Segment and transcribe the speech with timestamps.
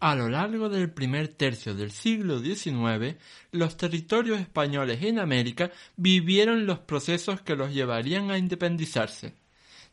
[0.00, 3.16] A lo largo del primer tercio del siglo XIX,
[3.52, 9.34] los territorios españoles en América vivieron los procesos que los llevarían a independizarse.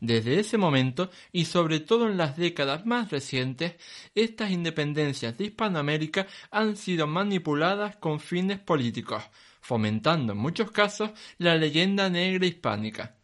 [0.00, 3.76] Desde ese momento, y sobre todo en las décadas más recientes,
[4.14, 9.22] estas independencias de Hispanoamérica han sido manipuladas con fines políticos,
[9.60, 13.21] fomentando en muchos casos la leyenda negra hispánica.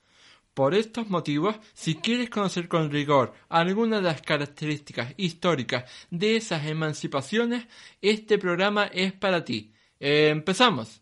[0.58, 6.66] Por estos motivos, si quieres conocer con rigor algunas de las características históricas de esas
[6.66, 7.68] emancipaciones,
[8.02, 9.72] este programa es para ti.
[10.00, 11.00] empezamos.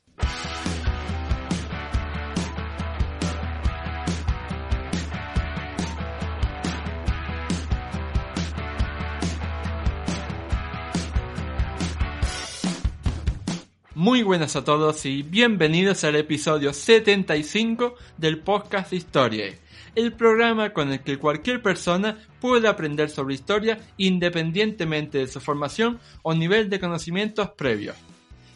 [14.06, 19.52] Muy buenas a todos y bienvenidos al episodio 75 del podcast Historia,
[19.96, 25.98] el programa con el que cualquier persona puede aprender sobre historia independientemente de su formación
[26.22, 27.96] o nivel de conocimientos previos.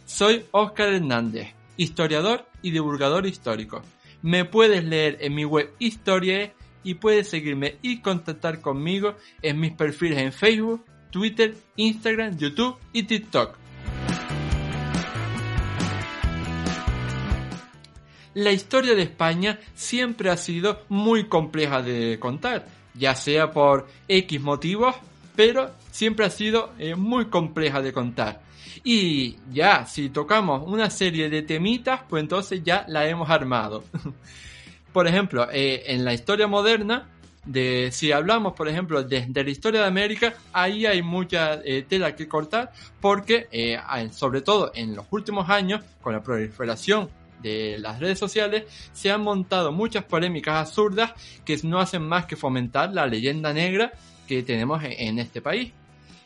[0.07, 3.83] Soy Óscar Hernández, historiador y divulgador histórico.
[4.23, 9.73] Me puedes leer en mi web Historiae y puedes seguirme y contactar conmigo en mis
[9.73, 13.59] perfiles en Facebook, Twitter, Instagram, YouTube y TikTok.
[18.35, 24.41] La historia de España siempre ha sido muy compleja de contar, ya sea por X
[24.41, 24.95] motivos,
[25.35, 28.43] pero siempre ha sido eh, muy compleja de contar.
[28.83, 33.85] Y ya, si tocamos una serie de temitas, pues entonces ya la hemos armado.
[34.93, 37.09] por ejemplo, eh, en la historia moderna,
[37.45, 42.15] de si hablamos, por ejemplo, de, la historia de América, ahí hay mucha eh, tela
[42.15, 43.49] que cortar, porque
[44.13, 47.09] sobre todo en los últimos años, con la proliferación
[47.43, 51.13] de las redes sociales se han montado muchas polémicas absurdas
[51.45, 53.93] que no hacen más que fomentar la leyenda negra
[54.27, 55.73] que tenemos en este país.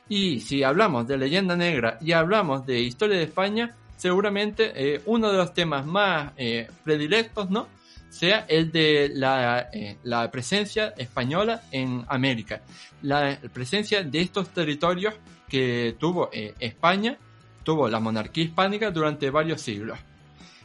[0.09, 5.31] Y si hablamos de leyenda negra y hablamos de historia de España, seguramente eh, uno
[5.31, 7.69] de los temas más eh, predilectos, ¿no?
[8.11, 12.61] sea el de la, eh, la, presencia española en América,
[13.03, 15.15] la presencia de estos territorios
[15.49, 17.19] que tuvo España,
[17.65, 19.99] tuvo la monarquía hispánica durante varios siglos.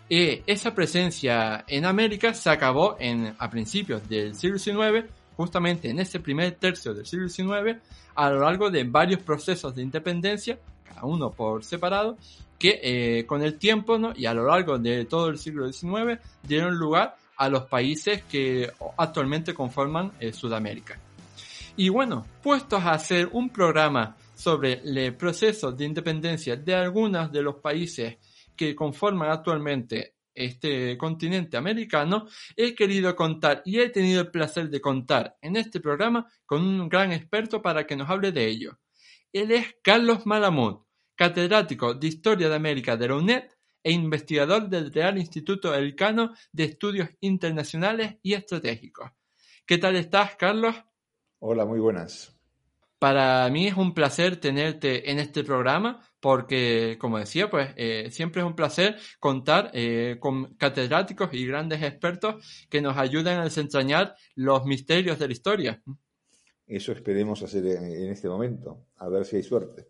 [0.10, 5.06] Y esa presencia en América se acabó en, a principios del siglo XIX,
[5.38, 7.78] justamente en ese primer tercio del siglo XIX,
[8.16, 12.18] a lo largo de varios procesos de independencia, cada uno por separado,
[12.58, 14.12] que eh, con el tiempo ¿no?
[14.16, 18.70] y a lo largo de todo el siglo XIX dieron lugar a los países que
[18.98, 21.00] actualmente conforman eh, Sudamérica.
[21.78, 27.42] Y bueno, puestos a hacer un programa sobre el proceso de independencia de algunos de
[27.42, 28.18] los países
[28.60, 32.28] que conforman actualmente este continente americano,
[32.58, 36.90] he querido contar y he tenido el placer de contar en este programa con un
[36.90, 38.78] gran experto para que nos hable de ello.
[39.32, 40.82] Él es Carlos Malamud,
[41.16, 43.44] catedrático de Historia de América de la UNED
[43.82, 49.10] e investigador del Real Instituto Elcano de Estudios Internacionales y Estratégicos.
[49.66, 50.76] ¿Qué tal estás, Carlos?
[51.40, 52.38] Hola, muy buenas.
[53.00, 58.42] Para mí es un placer tenerte en este programa porque, como decía, pues eh, siempre
[58.42, 64.16] es un placer contar eh, con catedráticos y grandes expertos que nos ayuden a desentrañar
[64.36, 65.82] los misterios de la historia.
[66.68, 69.88] Eso esperemos hacer en este momento, a ver si hay suerte.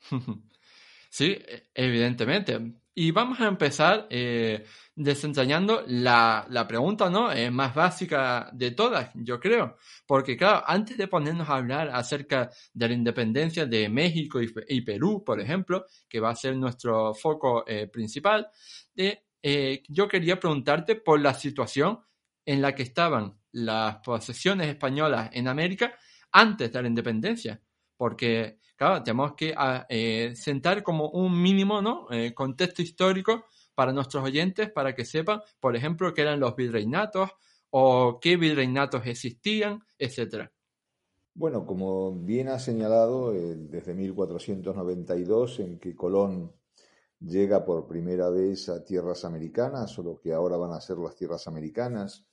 [1.08, 1.38] sí,
[1.72, 2.79] evidentemente.
[2.94, 4.64] Y vamos a empezar eh,
[4.96, 7.32] desentrañando la, la pregunta ¿no?
[7.32, 9.76] Eh, más básica de todas, yo creo.
[10.06, 15.22] Porque claro, antes de ponernos a hablar acerca de la independencia de México y, Perú,
[15.24, 18.48] por ejemplo, que va a ser nuestro foco eh, principal,
[18.96, 22.00] eh, yo quería preguntarte por la situación
[22.44, 25.94] en la que estaban las posesiones españolas en América
[26.32, 27.60] antes de la independencia.
[27.96, 32.06] Porque claro, tenemos que ah, eh, sentar como un mínimo ¿no?
[32.10, 33.44] Eh, contexto histórico
[33.74, 37.28] para nuestros oyentes, para que sepan, por ejemplo, qué eran los virreinatos
[37.68, 40.50] o qué virreinatos existían, etcétera.
[41.34, 46.50] Bueno, como bien ha señalado, eh, desde 1492, en que Colón
[47.20, 51.14] llega por primera vez a tierras americanas, o lo que ahora van a ser las
[51.14, 52.26] tierras americanas,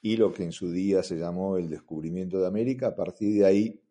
[0.00, 3.44] y lo que en su día se llamó el descubrimiento de América, a partir de
[3.44, 3.82] ahí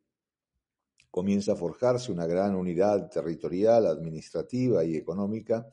[1.12, 5.68] comienza a forjarse una gran unidad territorial, administrativa y económica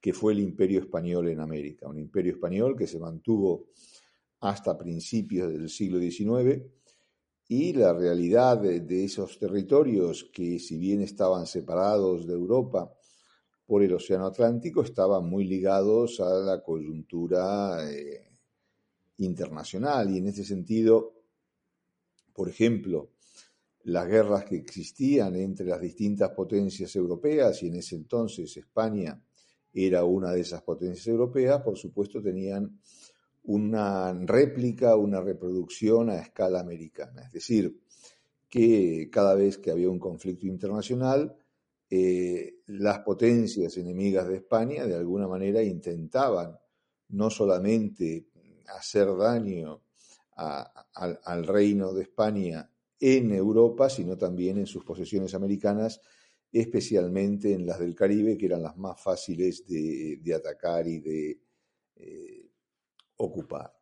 [0.00, 3.70] que fue el imperio español en América, un imperio español que se mantuvo
[4.40, 6.62] hasta principios del siglo XIX
[7.48, 12.92] y la realidad de, esos territorios que si bien estaban separados de Europa
[13.64, 18.28] por el Océano Atlántico, estaban muy ligados a la coyuntura eh,
[19.18, 20.10] internacional.
[20.10, 21.14] Y en ese sentido,
[22.32, 23.10] por ejemplo,
[23.86, 29.22] las guerras que existían entre las distintas potencias europeas y en ese entonces España
[29.72, 32.80] era una de esas potencias europeas, por supuesto tenían
[33.44, 37.22] una réplica, una reproducción a escala americana.
[37.26, 37.78] Es decir,
[38.48, 41.36] que cada vez que había un conflicto internacional,
[41.88, 46.58] eh, las potencias enemigas de España de alguna manera intentaban
[47.10, 48.26] no solamente
[48.66, 49.80] hacer daño
[50.34, 56.00] al reino de España en Europa, sino también en sus posesiones americanas,
[56.52, 61.40] especialmente en las del Caribe, que eran las más fáciles de, atacar y de
[61.96, 62.50] eh,
[63.16, 63.72] ocupar.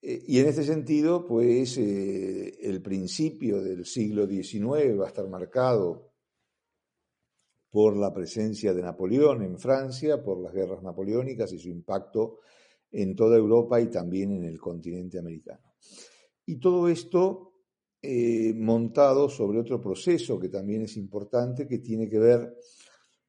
[0.00, 5.28] Eh, y en este sentido, pues eh, el principio del siglo XIX va a estar
[5.28, 6.12] marcado
[7.70, 12.38] por la presencia de Napoleón en Francia, por las guerras napoleónicas y su impacto
[12.90, 15.74] en toda Europa y también en el continente americano.
[16.46, 17.47] Y todo esto
[18.00, 22.56] eh, montado sobre otro proceso que también es importante, que tiene que ver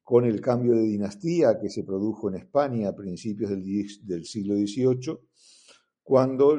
[0.04, 5.18] con el cambio de dinastía que se produjo en España a principios del, siglo XVIII,
[6.02, 6.56] cuando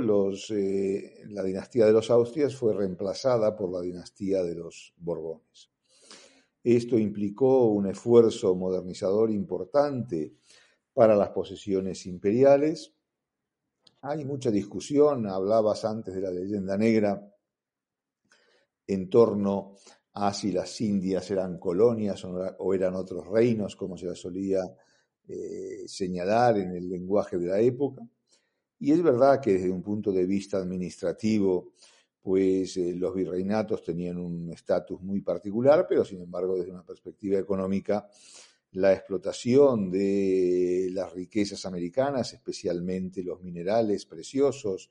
[0.49, 5.69] eh, la dinastía de los Austrias fue reemplazada por la dinastía de los Borbones.
[6.63, 10.33] Esto implicó un esfuerzo modernizador importante
[10.93, 12.93] para las posesiones imperiales.
[14.01, 17.30] Hay mucha discusión, hablabas antes de la leyenda negra,
[18.93, 19.75] en torno
[20.13, 24.61] a si las Indias eran colonias o eran otros reinos, como se solía
[25.27, 28.01] eh, señalar en el lenguaje de la época.
[28.79, 31.73] Y es verdad que desde un punto de vista administrativo,
[32.21, 37.39] pues eh, los virreinatos tenían un estatus muy particular, pero sin embargo desde una perspectiva
[37.39, 38.09] económica,
[38.73, 44.89] la explotación de las riquezas americanas, especialmente los minerales preciosos,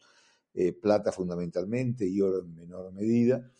[0.52, 3.50] eh, plata fundamentalmente y oro en menor medida,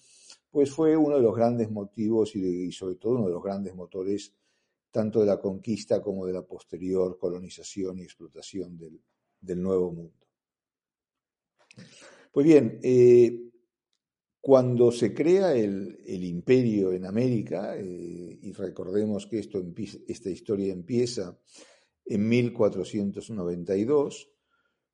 [0.51, 4.35] pues fue uno de los grandes motivos y, sobre todo uno de los grandes motores
[4.91, 10.27] tanto de la conquista como de la posterior colonización y explotación del, Nuevo Mundo.
[12.33, 13.41] Pues bien, eh,
[14.41, 19.63] cuando se crea el, imperio en América, eh, y recordemos que esto,
[20.09, 21.39] esta historia empieza
[22.05, 24.29] en 1492,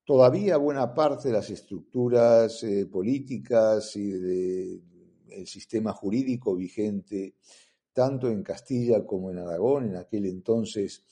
[0.05, 4.81] todavía buena parte de las estructuras eh, políticas y de,
[5.31, 7.35] el sistema jurídico vigente
[7.93, 11.03] tanto en Castilla como en Aragón en aquel entonces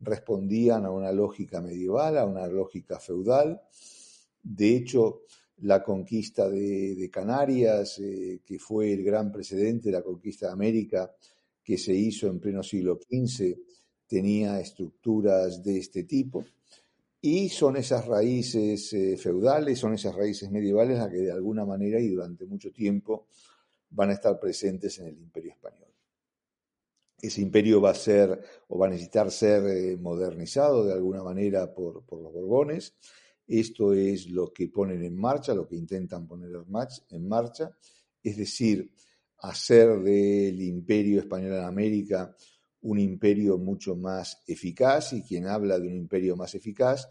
[0.00, 3.62] respondían a una lógica medieval, a una lógica feudal.
[4.42, 5.22] De hecho,
[5.62, 11.14] la conquista de, Canarias, eh, que fue el gran precedente de la conquista de América,
[11.62, 13.56] que se hizo en pleno siglo XV,
[14.06, 16.44] tenía estructuras de este tipo.
[17.22, 21.98] Y son esas raíces eh, feudales, son esas raíces medievales las que de alguna manera
[21.98, 23.28] y durante mucho tiempo
[23.94, 25.88] van a estar presentes en el imperio español.
[27.20, 28.38] Ese imperio va a ser
[28.68, 32.96] o va a necesitar ser eh, modernizado de alguna manera por, los Borbones.
[33.46, 36.50] Esto es lo que ponen en marcha, lo que intentan poner
[37.10, 37.76] en marcha,
[38.22, 38.90] es decir,
[39.38, 42.34] hacer del imperio español en América
[42.82, 47.08] un imperio mucho más eficaz y quien habla de un imperio más eficaz,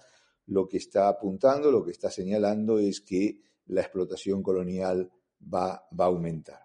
[0.48, 6.06] lo que está apuntando, lo que está señalando es que la explotación colonial va, va
[6.06, 6.64] a aumentar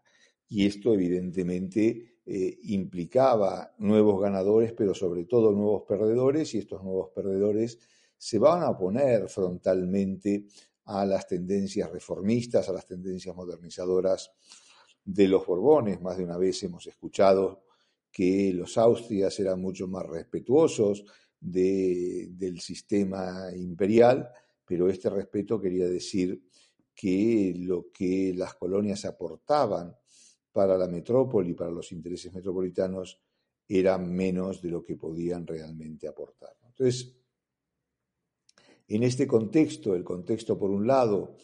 [0.48, 7.10] y esto evidentemente eh, implicaba nuevos ganadores, pero sobre todo nuevos perdedores, y estos nuevos
[7.14, 7.78] perdedores
[8.16, 10.46] se van a oponer frontalmente
[10.86, 14.30] a las tendencias reformistas, a las tendencias modernizadoras
[15.04, 16.00] de los Borbones.
[16.00, 17.64] Más de una vez hemos escuchado
[18.10, 21.04] que los Austrias eran mucho más respetuosos
[21.40, 24.28] del sistema imperial,
[24.64, 26.42] pero este respeto quería decir
[26.94, 29.94] que lo que las colonias aportaban
[30.58, 33.22] para la metrópoli, para los intereses metropolitanos,
[33.68, 36.56] era menos de lo que podían realmente aportar.
[36.66, 37.16] Entonces,
[38.88, 41.36] en este contexto, el contexto por un lado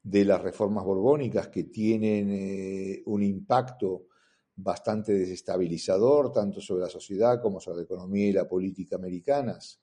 [0.00, 4.06] de las reformas borbónicas que tienen eh, un impacto
[4.54, 9.82] bastante desestabilizador tanto sobre la sociedad como sobre la economía y la política americanas,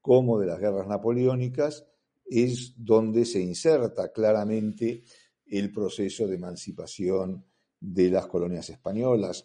[0.00, 1.86] como de las guerras napoleónicas,
[2.24, 5.04] es donde se inserta claramente
[5.44, 7.51] el proceso de emancipación
[7.82, 9.44] de las colonias españolas.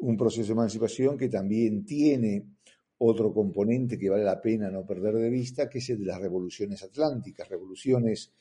[0.00, 2.44] Un proceso de emancipación que también tiene
[2.98, 6.20] otro componente que vale la pena no perder de vista, que es el de las
[6.20, 8.32] revoluciones atlánticas, revoluciones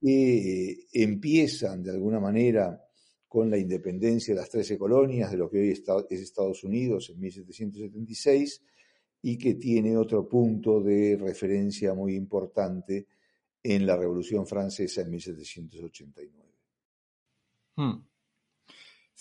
[0.00, 2.82] que eh, empiezan de alguna manera
[3.28, 7.20] con la independencia de las trece colonias de lo que hoy es Estados Unidos en
[7.20, 8.62] 1776
[9.22, 13.06] y que tiene otro punto de referencia muy importante
[13.62, 16.54] en la Revolución Francesa en 1789.
[17.76, 18.09] Hmm.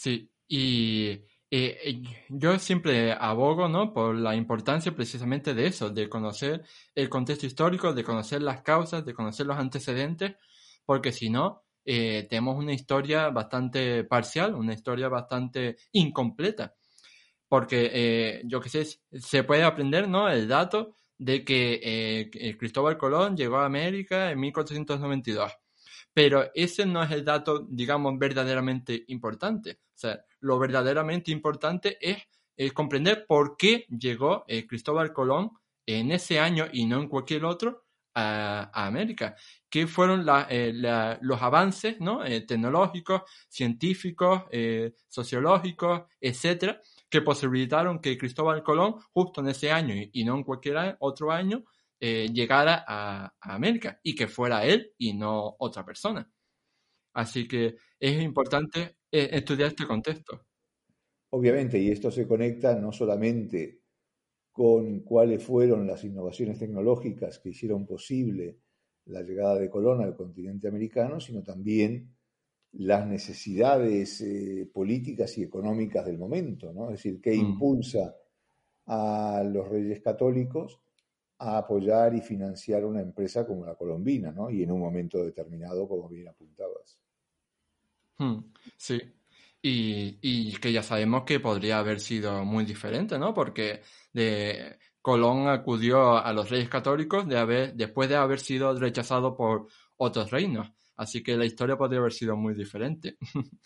[0.02, 3.92] Sí, y eh, yo siempre abogo, ¿no?
[3.94, 6.64] Por la importancia precisamente de eso, de conocer
[6.96, 10.36] el contexto histórico, de conocer las causas, de conocer los antecedentes,
[10.86, 16.76] porque si no, eh, tenemos una historia bastante parcial, una historia bastante incompleta.
[17.50, 20.30] Porque, eh, yo qué sé, se puede aprender, ¿no?
[20.30, 25.59] El dato de que Cristóbal Colón llegó a América en 1492
[26.14, 29.80] pero ese no es el dato, digamos, verdaderamente importante.
[29.96, 32.18] O sea, lo verdaderamente importante es,
[32.74, 35.52] comprender por qué llegó eh, Cristóbal Colón
[35.86, 39.36] en ese año y no en cualquier otro a, América.
[39.70, 40.74] ¿Qué fueron eh,
[41.22, 42.26] los avances ¿no?
[42.26, 44.44] Eh, tecnológicos, científicos,
[45.08, 50.98] sociológicos, etcétera, que posibilitaron que Cristóbal Colón, justo en ese año y no en cualquier
[51.00, 51.64] otro año,
[52.00, 56.32] eh, llegara a, América y que fuera él y no otra persona.
[57.14, 60.46] Así que es importante eh, estudiar este contexto.
[61.32, 63.82] Obviamente, y esto se conecta no solamente
[64.52, 68.60] con cuáles fueron las innovaciones tecnológicas que hicieron posible
[69.06, 72.16] la llegada de Colón al continente americano, sino también
[72.74, 76.86] las necesidades eh, políticas y económicas del momento, ¿no?
[76.86, 77.40] Es decir, qué mm.
[77.40, 78.16] impulsa
[78.86, 80.80] a los reyes católicos
[81.40, 84.50] a apoyar y financiar una empresa como la colombina, ¿no?
[84.50, 87.00] Y en un momento determinado, como bien apuntabas.
[88.18, 88.40] Hmm,
[88.78, 89.02] sí.
[89.62, 93.34] Y, que ya sabemos que podría haber sido muy diferente, ¿no?
[93.34, 93.82] Porque
[94.14, 99.68] de, Colón acudió a los reyes católicos de haber, después de haber sido rechazado por
[99.98, 100.72] otros reinos.
[100.98, 103.18] Así que la historia podría haber sido muy diferente.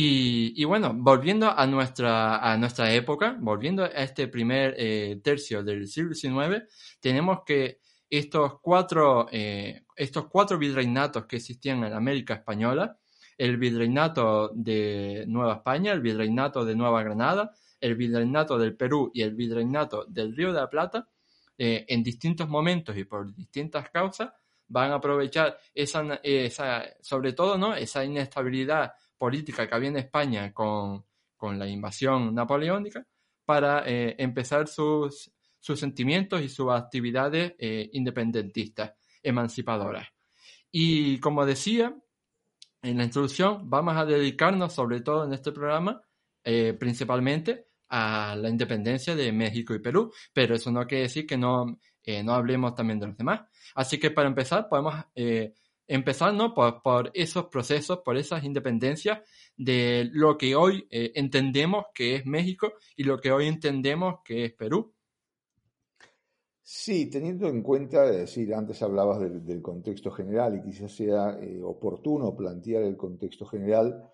[0.00, 5.88] Y, bueno, volviendo a nuestra, a nuestra época, volviendo a este primer eh, tercio del
[5.88, 6.62] siglo XIX,
[7.00, 12.96] tenemos que estos cuatro, eh, estos cuatro virreinatos que existían en América Española,
[13.36, 17.50] el virreinato de Nueva España, el virreinato de Nueva Granada,
[17.80, 21.08] el virreinato del Perú y el virreinato del Río de la Plata,
[21.58, 24.30] eh, en distintos momentos y por distintas causas,
[24.68, 27.74] van a aprovechar esa, esa sobre todo, ¿no?
[27.74, 31.04] esa inestabilidad política que había en España con,
[31.40, 33.06] la invasión napoleónica
[33.44, 40.08] para eh, empezar sus, sus sentimientos y sus actividades eh, independentistas, emancipadoras.
[40.70, 41.94] Y como decía
[42.82, 46.02] en la introducción, vamos a dedicarnos sobre todo en este programa
[46.44, 51.38] eh, principalmente a la independencia de México y Perú, pero eso no quiere decir que
[51.38, 51.78] no,
[52.24, 53.42] no hablemos también de los demás.
[53.74, 54.94] Así que para empezar podemos
[55.88, 59.20] empezando por, esos procesos, por esas independencias
[59.56, 64.44] de lo que hoy eh, entendemos que es México y lo que hoy entendemos que
[64.44, 64.92] es Perú.
[66.62, 71.62] Sí, teniendo en cuenta, es decir, antes hablabas del, contexto general y quizás sea eh,
[71.62, 74.12] oportuno plantear el contexto general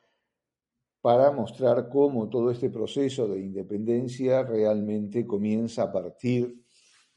[1.01, 6.65] para mostrar cómo todo este proceso de independencia realmente comienza a partir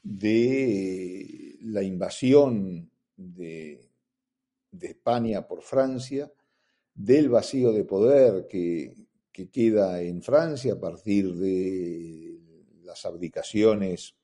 [0.02, 3.87] de eh, la invasión de,
[4.70, 6.32] de España por Francia,
[6.94, 9.06] del vacío de poder que,
[9.52, 12.40] queda en Francia a partir de
[12.82, 14.16] las abdicaciones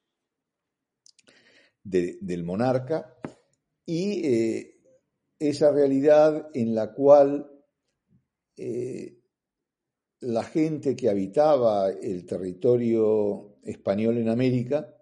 [1.84, 3.16] del monarca
[3.86, 4.80] y eh,
[5.38, 7.48] esa realidad en la cual
[8.56, 9.20] eh,
[10.18, 14.96] la gente que habitaba el territorio español en América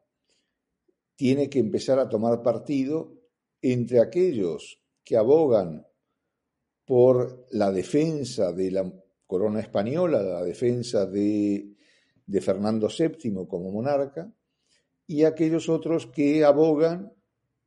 [1.17, 3.15] tiene que empezar a tomar partido
[3.61, 5.87] entre aquellos que abogan
[6.85, 8.93] por la defensa de la
[9.27, 11.75] corona española, la defensa de,
[12.41, 14.33] Fernando VII como monarca,
[15.07, 17.13] y aquellos otros que abogan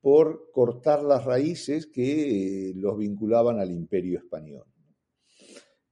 [0.02, 4.66] por cortar las raíces que eh, los vinculaban al imperio español.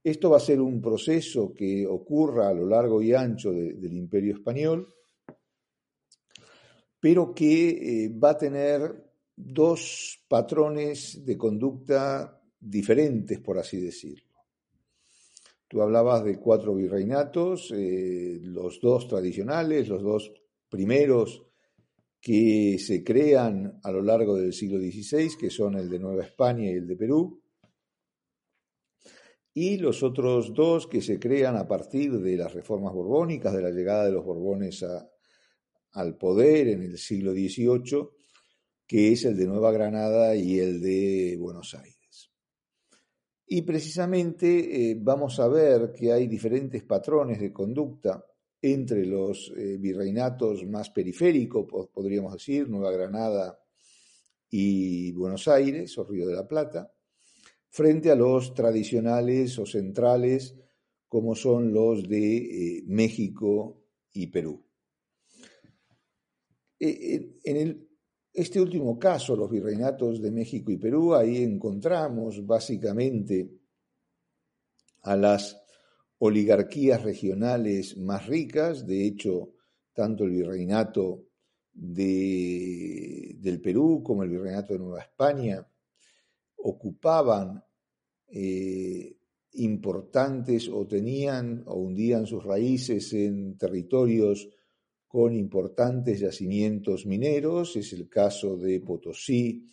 [0.02, 4.34] Esto va a ser un proceso que ocurra a lo largo y ancho del imperio
[4.34, 4.86] español,
[7.00, 9.03] pero que eh, va a tener
[9.36, 14.34] dos patrones de conducta diferentes, por así decirlo.
[15.66, 20.32] Tú hablabas de cuatro virreinatos, eh, los dos tradicionales, los dos
[20.68, 21.46] primeros
[22.20, 26.70] que se crean a lo largo del siglo XVI, que son el de Nueva España
[26.70, 27.40] y el de Perú.
[29.56, 33.70] y los otros dos que se crean a partir de las reformas borbónicas, de la
[33.70, 34.84] llegada de los borbones
[35.92, 38.08] al poder en el siglo XVIII,
[38.86, 42.30] que es el de Nueva Granada y el de Buenos Aires.
[43.46, 48.24] Y precisamente eh, vamos a ver que hay diferentes patrones de conducta
[48.60, 53.58] entre los eh, virreinatos más periféricos, podríamos decir, Nueva Granada
[54.50, 56.90] y Buenos Aires o Río de la Plata,
[57.68, 60.54] frente a los tradicionales o centrales
[61.08, 62.36] como son los de
[62.78, 64.64] eh, México y Perú.
[66.80, 67.93] En
[68.34, 73.48] este último caso, los virreinatos de México y Perú, ahí encontramos básicamente
[75.02, 75.62] a las
[76.18, 79.52] oligarquías regionales más ricas, de hecho,
[79.92, 81.28] tanto el virreinato
[81.72, 85.64] del Perú como el virreinato de Nueva España
[86.56, 87.62] ocupaban
[88.26, 89.16] eh,
[89.52, 94.48] importantes o tenían o hundían sus raíces en territorios
[95.14, 99.64] con importantes yacimientos mineros, es el caso de Potosí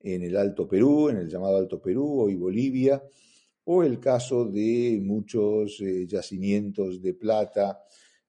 [0.00, 3.00] en el Alto Perú, en el llamado Alto Perú, hoy Bolivia,
[3.66, 7.84] o el caso de muchos eh, yacimientos de plata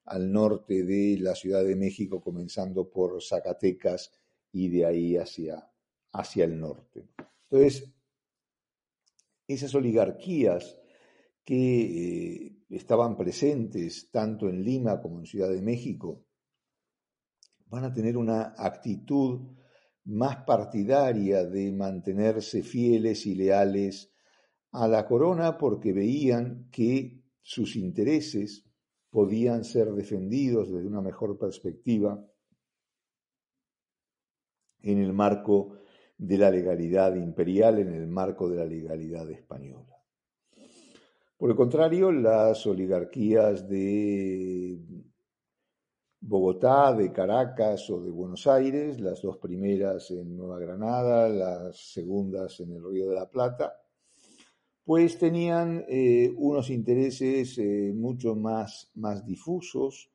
[0.05, 4.11] al norte de la Ciudad de México, comenzando por Zacatecas
[4.53, 5.67] y de ahí hacia,
[6.11, 7.07] hacia el norte.
[7.49, 7.89] Entonces,
[9.47, 10.77] esas oligarquías
[11.43, 16.27] que eh, estaban presentes tanto en Lima como en Ciudad de México
[17.71, 19.39] van a tener una actitud
[20.03, 24.13] más partidaria de mantenerse fieles y leales
[24.71, 28.65] a la corona porque veían que sus intereses
[29.09, 32.21] podían ser defendidos desde una mejor perspectiva
[34.81, 35.77] en el marco
[36.17, 39.95] de la legalidad imperial en el marco de la legalidad española.
[41.37, 44.77] Por el contrario, las oligarquías de
[46.23, 52.59] Bogotá, de Caracas o de Buenos Aires, las dos primeras en Nueva Granada, las segundas
[52.59, 53.81] en el Río de la Plata,
[54.85, 60.11] pues tenían eh, unos intereses eh, mucho más, más difusos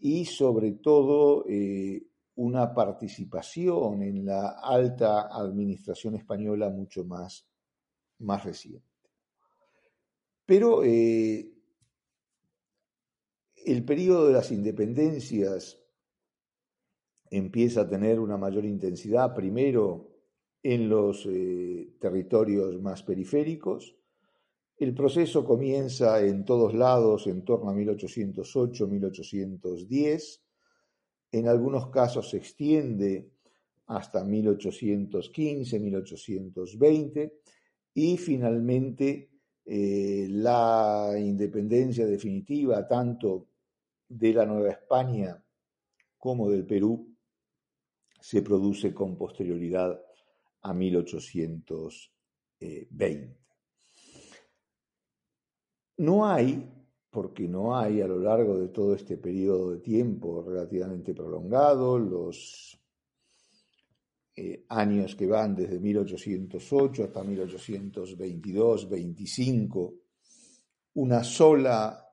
[0.00, 7.46] y sobre todo eh, una participación en la alta administración española mucho más,
[8.18, 8.84] más reciente.
[10.44, 10.82] Pero
[13.66, 15.78] el periodo de las independencias
[17.30, 20.12] empieza a tener una mayor intensidad, primero
[20.62, 23.94] en los eh, territorios más periféricos.
[24.78, 30.40] El proceso comienza en todos lados en torno a 1808-1810
[31.32, 33.32] en algunos casos se extiende
[33.88, 37.40] hasta 1815, 1820
[37.94, 39.30] y finalmente
[39.64, 43.48] eh, la independencia definitiva tanto
[44.08, 45.44] de la Nueva España
[46.18, 47.14] como del Perú
[48.20, 50.00] se produce con posterioridad
[50.62, 53.36] a 1820.
[55.98, 56.76] No hay
[57.16, 62.78] porque no hay a lo largo de todo este periodo de tiempo relativamente prolongado, los
[64.36, 69.94] eh, años que van desde 1808 hasta 1822-25,
[70.96, 72.05] una sola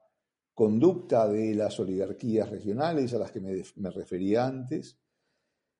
[0.53, 4.97] conducta de las oligarquías regionales a las que me, me referí antes.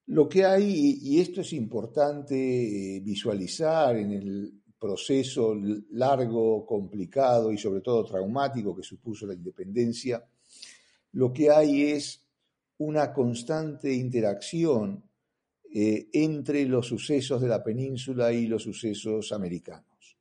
[0.08, 5.56] Lo que hay, y esto es importante eh, visualizar en el proceso
[5.92, 10.22] largo, complicado y sobre todo traumático que supuso la independencia,
[11.14, 12.22] lo que hay es
[12.80, 15.02] una constante interacción
[15.74, 20.18] eh, entre los sucesos de la península y los sucesos americanos.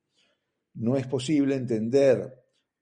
[0.74, 2.32] No es posible entender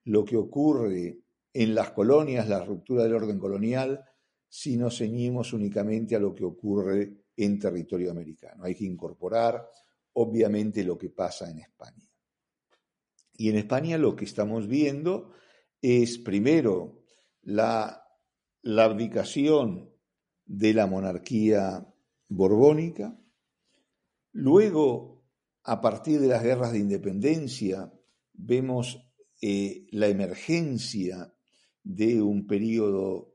[0.04, 1.18] lo que ocurre
[1.52, 4.04] en las colonias, la ruptura del orden colonial,
[4.48, 8.64] si nos ceñimos únicamente a lo que ocurre en territorio americano.
[8.64, 9.68] Hay que incorporar
[10.14, 12.10] obviamente lo que pasa en España.
[13.34, 15.32] Y en España lo que estamos viendo
[15.80, 17.02] es primero
[17.42, 18.04] la,
[18.64, 19.90] abdicación
[20.44, 21.86] de la monarquía
[22.28, 23.18] borbónica,
[24.32, 25.24] luego
[25.62, 27.90] a partir de las guerras de independencia
[28.34, 29.10] vemos
[29.40, 31.32] eh, la emergencia
[31.82, 33.34] de un periodo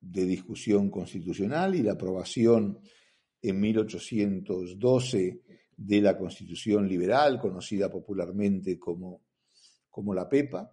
[0.00, 2.80] de discusión constitucional y la aprobación
[3.40, 5.42] en 1812
[5.76, 9.22] de la Constitución liberal, conocida popularmente como,
[9.90, 10.72] como la PEPA.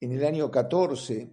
[0.00, 1.30] En el año 14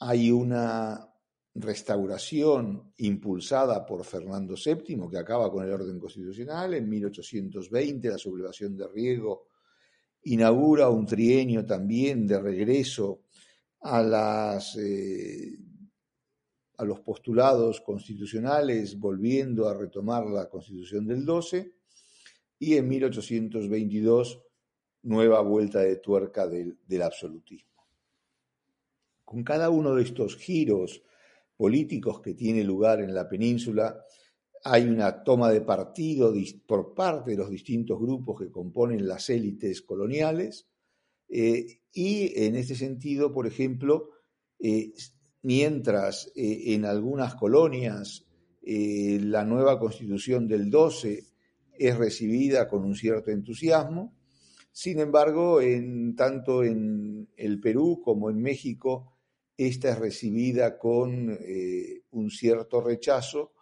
[0.00, 1.06] hay una
[1.54, 8.76] restauración impulsada por Fernando VII, que acaba con el orden constitucional, en 1820 la sublevación
[8.76, 9.48] de Riego
[10.22, 13.22] inaugura un trienio también de regreso
[13.82, 15.58] eh,
[16.76, 21.74] a los postulados constitucionales, volviendo a retomar la constitución del 12,
[22.58, 24.42] y en 1822
[25.02, 27.70] nueva vuelta de tuerca del, del absolutismo.
[29.24, 31.02] Con cada uno de estos giros
[31.56, 34.04] políticos que tiene lugar en la península,
[34.64, 36.34] hay una toma de partido
[36.66, 40.68] por parte de los distintos grupos que componen las élites coloniales
[41.28, 44.10] eh, y en este sentido, por ejemplo,
[44.58, 44.92] eh,
[45.42, 48.26] mientras eh, en algunas colonias
[48.62, 51.24] la nueva constitución del 12
[51.78, 54.14] es recibida con un cierto entusiasmo,
[54.70, 59.16] sin embargo, en, tanto en el Perú como en México,
[59.56, 61.36] esta es recibida con
[62.10, 63.54] un cierto rechazo,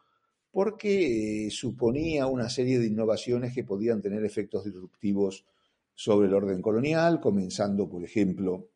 [0.50, 5.44] porque eh, suponía una serie de innovaciones que podían tener efectos disruptivos
[5.98, 8.70] sobre el orden colonial, comenzando, por ejemplo,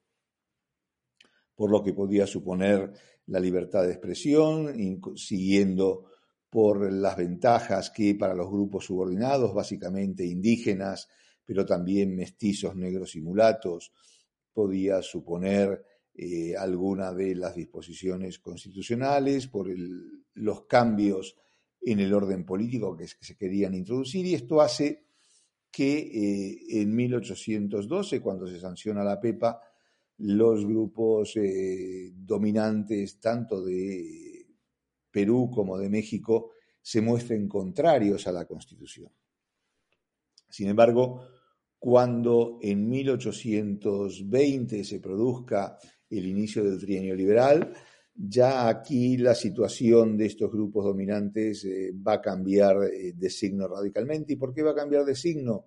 [1.54, 2.92] por lo que podía suponer
[3.26, 4.74] la libertad de expresión,
[5.14, 6.06] siguiendo
[6.50, 11.08] por las ventajas que para los grupos subordinados, básicamente indígenas,
[11.44, 13.92] pero también mestizos, negros y mulatos,
[14.52, 15.80] podía suponer
[16.14, 19.68] eh, alguna de las disposiciones constitucionales, por
[20.34, 21.36] los cambios
[21.80, 25.11] en el orden político que, se querían introducir y esto hace
[25.72, 29.58] que eh, en 1812, cuando se sanciona la PEPA,
[30.18, 34.46] los grupos eh, dominantes tanto de
[35.10, 39.10] Perú como de México se muestren contrarios a la Constitución.
[40.48, 41.26] Sin embargo,
[41.78, 45.78] cuando en 1820 se produzca
[46.10, 47.72] el inicio del trienio liberal,
[48.14, 53.66] ya aquí la situación de estos grupos dominantes eh, va a cambiar eh, de signo
[53.68, 54.34] radicalmente.
[54.34, 55.66] ¿Y por qué va a cambiar de signo?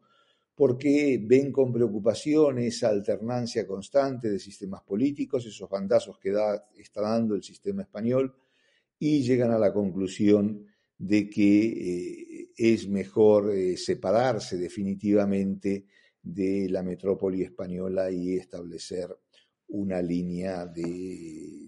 [0.54, 6.34] Porque ven con preocupación esa alternancia constante de sistemas políticos, esos bandazos que
[6.78, 8.34] está dando el sistema español,
[8.98, 10.66] y llegan a la conclusión
[10.98, 15.88] de que eh, es mejor separarse definitivamente
[16.22, 19.14] de la metrópoli española y establecer
[19.68, 21.65] una línea de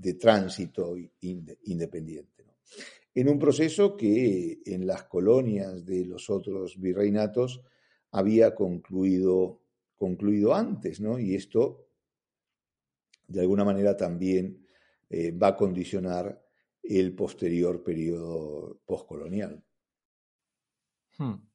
[0.00, 2.46] de tránsito independiente.
[3.14, 7.60] En un proceso que en las colonias de los otros virreinatos
[8.12, 9.62] había concluido,
[9.96, 11.18] concluido antes, ¿no?
[11.18, 11.88] Y esto,
[13.26, 14.64] de alguna manera, también
[15.10, 16.42] eh, va a condicionar
[16.82, 19.62] el posterior periodo postcolonial.
[21.18, 21.49] Hmm.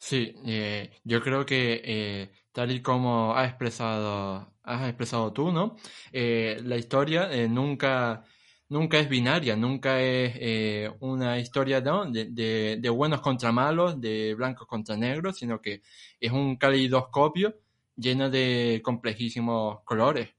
[0.00, 5.76] Sí, eh, yo creo que eh, tal y como has expresado, has expresado tú, ¿no?
[6.12, 8.24] Eh, la historia nunca,
[8.68, 14.96] nunca es binaria, nunca es una historia de, de, buenos contra malos, de blancos contra
[14.96, 15.82] negros, sino que
[16.20, 17.56] es un calidoscopio
[17.96, 20.30] lleno de complejísimos colores.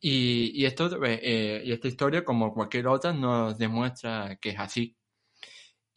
[0.00, 4.96] Y, y, esto, y esta historia, como cualquier otra, nos demuestra que es así.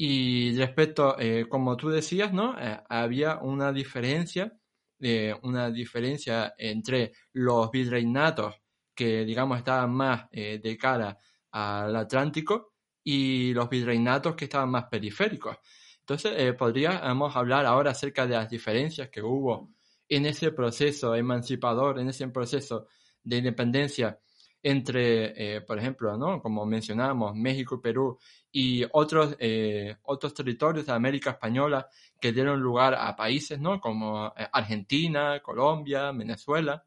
[0.01, 2.57] Y respecto, eh, como tú decías, ¿no?
[2.57, 4.57] Eh, había una diferencia,
[4.97, 8.55] eh, una diferencia entre los virreinatos
[8.95, 11.17] que, digamos, estaban más de cara
[11.51, 15.57] al Atlántico y los virreinatos que estaban más periféricos.
[15.99, 19.69] Entonces, podríamos hablar ahora acerca de las diferencias que hubo
[20.07, 22.88] en ese proceso emancipador, en ese proceso
[23.23, 24.17] de independencia
[24.63, 26.41] entre, por ejemplo, ¿no?
[26.41, 28.17] como mencionábamos, México y Perú
[28.51, 31.88] y otros, eh, otros territorios de América Española
[32.19, 33.79] que dieron lugar a países ¿no?
[33.79, 36.83] como eh, Argentina, Colombia, Venezuela.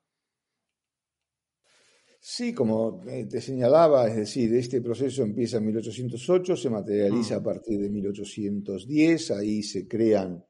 [2.25, 7.43] Sí, como te señalaba, es decir, este proceso empieza en 1808, se materializa a mm.
[7.43, 10.45] partir de 1810, ahí se crean,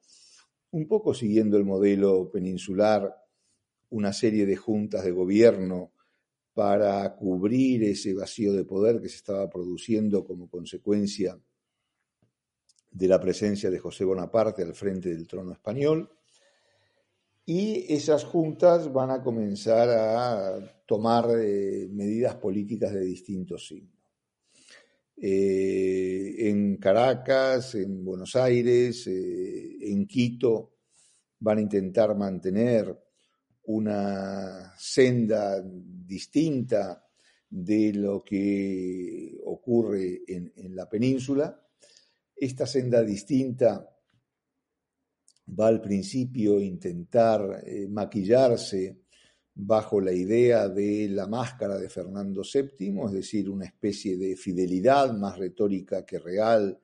[0.73, 3.11] un poco siguiendo el modelo peninsular,
[3.89, 5.93] una serie de juntas de gobierno
[6.55, 11.39] para cubrir ese vacío de poder que se estaba produciendo como consecuencia
[12.91, 16.11] de la presencia de José Bonaparte al frente del trono español.
[17.45, 23.93] Y esas juntas van a comenzar a tomar eh, medidas políticas de distintos signos.
[25.17, 30.75] Eh, en Caracas, en Buenos Aires, eh, en Quito,
[31.41, 32.97] van a intentar mantener
[33.65, 35.63] una senda
[36.07, 37.07] distinta
[37.49, 41.61] de lo que ocurre en, la península.
[42.35, 43.89] Esta senda distinta
[45.59, 49.03] va al principio a intentar eh, maquillarse
[49.55, 55.13] bajo la idea de la máscara de Fernando VII, es decir, una especie de fidelidad
[55.13, 56.81] más retórica que real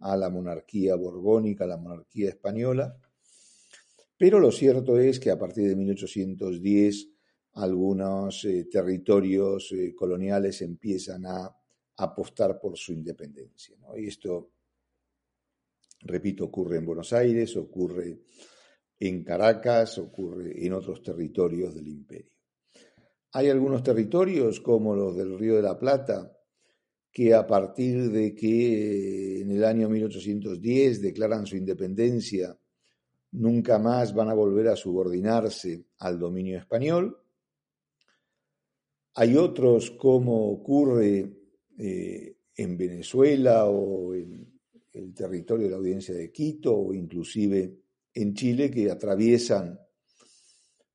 [0.00, 2.96] a la monarquía borbónica, a la monarquía española
[4.16, 7.08] Pero lo cierto es que a partir de 1810
[7.54, 11.54] algunos eh, territorios eh, coloniales empiezan a
[11.96, 13.76] apostar por su independencia.
[13.96, 14.52] Y esto,
[16.00, 18.20] repito, ocurre en Buenos Aires, ocurre
[19.00, 22.32] en Caracas, ocurre en otros territorios del imperio.
[23.32, 26.34] Hay algunos territorios, como los del Río de la Plata,
[27.10, 32.56] que a partir de que en el año 1810 declaran su independencia,
[33.32, 37.18] nunca más van a volver a subordinarse al dominio español.
[39.20, 41.28] Hay otros, como ocurre
[41.76, 44.60] eh, en Venezuela o en
[44.92, 47.80] el territorio de la audiencia de Quito o inclusive
[48.14, 49.76] en Chile, que atraviesan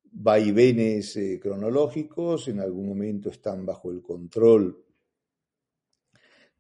[0.09, 4.85] vaivenes eh, cronológicos, en algún momento están bajo el control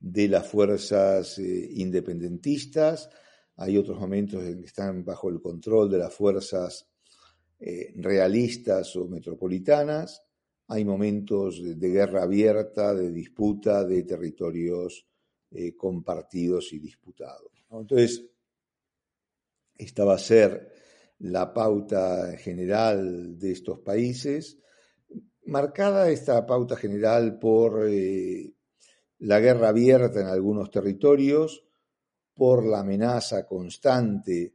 [0.01, 3.09] de las fuerzas eh, independentistas,
[3.55, 6.89] hay otros momentos en que están bajo el control de las fuerzas
[7.95, 10.21] realistas o metropolitanas,
[10.67, 15.05] hay momentos de, guerra abierta, de disputa de territorios
[15.51, 17.51] eh, compartidos y disputados.
[17.69, 18.25] Entonces,
[19.77, 20.71] esta va a ser
[21.19, 24.57] la pauta general de estos países,
[25.45, 27.89] marcada esta pauta general por
[29.19, 31.63] la guerra abierta en algunos territorios,
[32.33, 34.53] por la amenaza constante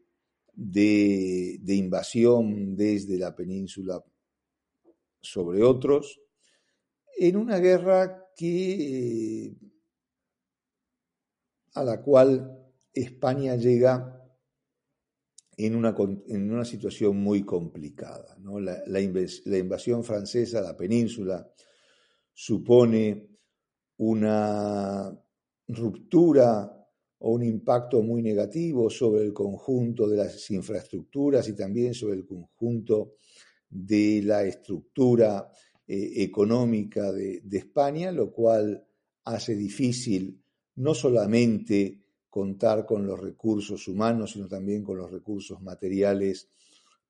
[0.53, 4.03] de, invasión desde la península
[5.20, 6.20] sobre otros,
[7.16, 9.57] en una guerra que,
[11.74, 12.57] a la cual
[12.92, 14.18] España llega
[15.57, 15.94] en una,
[16.28, 18.37] en una situación muy complicada.
[18.61, 19.00] La, la,
[19.59, 21.50] invasión francesa a la península
[22.33, 23.28] supone
[23.96, 25.12] una
[25.66, 26.74] ruptura
[27.18, 32.24] o un impacto muy negativo sobre el conjunto de las infraestructuras y también sobre el
[32.24, 33.14] conjunto
[33.68, 35.50] de la estructura
[35.87, 38.87] eh, económica de, de España, lo cual
[39.24, 40.42] hace difícil
[40.76, 42.00] no solamente
[42.31, 46.48] contar con los recursos humanos, sino también con los recursos materiales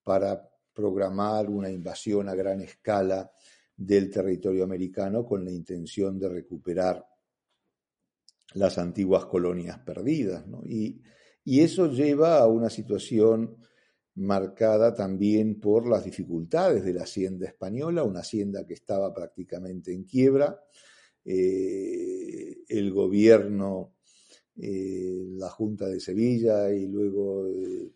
[0.03, 3.31] para programar una invasión a gran escala
[3.77, 7.05] del territorio americano con la intención de recuperar
[8.55, 10.45] las antiguas colonias perdidas.
[10.65, 11.01] Y,
[11.45, 13.57] eso lleva a una situación
[14.19, 20.05] marcada también por las dificultades de la hacienda española, una hacienda que estaba prácticamente en
[20.05, 20.61] quiebra.
[21.25, 23.95] Eh, el gobierno,
[24.61, 27.93] eh, la Junta de Sevilla y luego eh,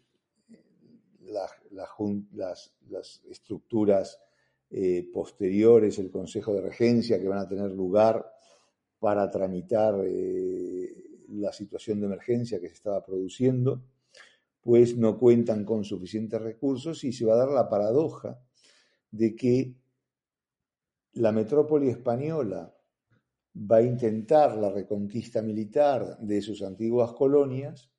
[1.24, 2.72] las
[3.28, 4.20] estructuras
[4.70, 8.24] eh, posteriores, el Consejo de Regencia, que van a tener lugar
[9.00, 9.96] para tramitar
[11.30, 13.82] la situación de emergencia que se estaba produciendo,
[14.62, 18.40] pues no cuentan con suficientes recursos y se va a dar la paradoja
[19.10, 19.74] de que
[21.14, 22.74] la metrópoli española
[23.54, 27.90] va a intentar la reconquista militar de sus antiguas colonias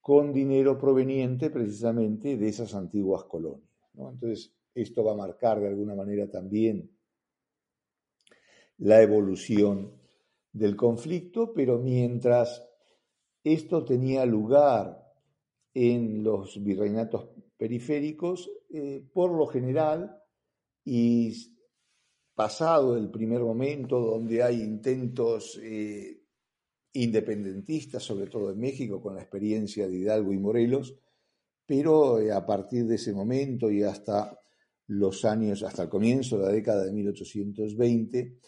[0.00, 3.70] con dinero proveniente precisamente de esas antiguas colonias.
[3.94, 6.90] Entonces, esto va a marcar de alguna manera también
[8.78, 9.92] la evolución
[10.52, 12.66] del conflicto, pero mientras
[13.44, 14.99] esto tenía lugar
[15.74, 20.16] en los virreinatos periféricos, eh, por lo general,
[20.84, 21.32] y
[22.34, 26.22] pasado el primer momento donde hay intentos eh,
[26.94, 30.96] independentistas, sobre todo en México, con la experiencia de Hidalgo y Morelos,
[31.66, 34.36] pero eh, a partir de ese momento y hasta
[34.88, 38.38] los años, hasta el comienzo de la década de 1820,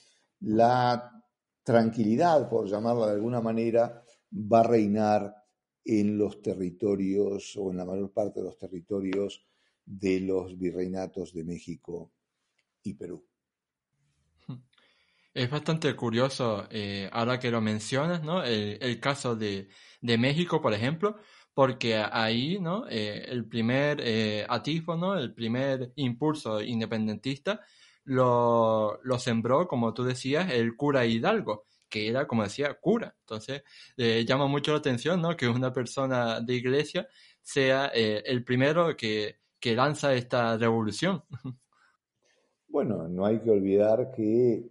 [0.41, 1.23] la
[1.63, 5.42] tranquilidad, por llamarla de alguna manera, va a reinar
[5.85, 9.45] en los territorios o en la mayor parte de los territorios
[9.85, 12.13] de los virreinatos de México
[12.83, 13.25] y Perú.
[15.35, 18.45] Es bastante curioso, eh, ahora que lo mencionas, ¿no?
[18.45, 19.69] El, caso de,
[20.03, 21.17] de México, por ejemplo,
[21.55, 22.87] porque ahí, ¿no?
[22.89, 25.17] Eh, el primer eh, atisbo, ¿no?
[25.19, 27.63] El primer impulso independentista
[28.05, 33.15] lo, lo sembró, como tú decías, el cura Hidalgo, que era, como decía, cura.
[33.21, 33.63] Entonces,
[33.99, 35.37] eh, llama mucho la atención, ¿no?
[35.37, 37.07] Que una persona de iglesia
[37.43, 41.23] sea eh, el primero que, que lanza esta revolución.
[42.69, 44.67] Bueno, no hay que olvidar que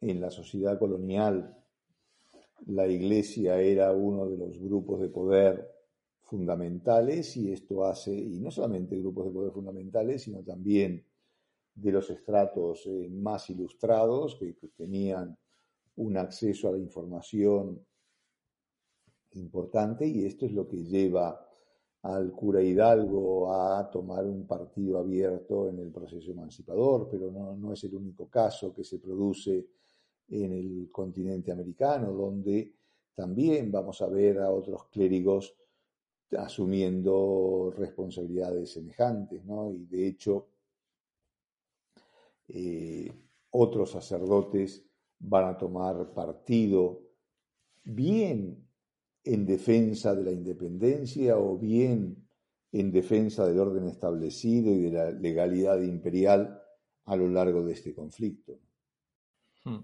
[0.00, 1.54] en la sociedad colonial
[2.64, 5.70] la iglesia era uno de los grupos de poder
[6.22, 11.04] fundamentales y esto hace, y no solamente grupos de poder fundamentales, sino también
[11.74, 15.36] de los estratos eh, más ilustrados que, tenían
[15.96, 17.80] un acceso a la información
[19.32, 21.40] importante y esto es lo que lleva
[22.02, 27.72] al cura Hidalgo a tomar un partido abierto en el proceso emancipador, pero no, no
[27.72, 29.66] es el único caso que se produce
[30.28, 32.72] en el continente americano, donde
[33.14, 35.54] también vamos a ver a otros clérigos
[36.36, 39.72] asumiendo responsabilidades semejantes, ¿no?
[39.72, 40.48] Y de hecho,
[42.48, 43.10] eh,
[43.50, 44.84] otros sacerdotes
[45.26, 47.00] van a tomar partido
[47.84, 48.66] bien
[49.24, 52.28] en defensa de la independencia o bien
[52.72, 56.60] en defensa del orden establecido y de la legalidad imperial
[57.06, 58.58] a lo largo de este conflicto.
[59.64, 59.80] Hmm.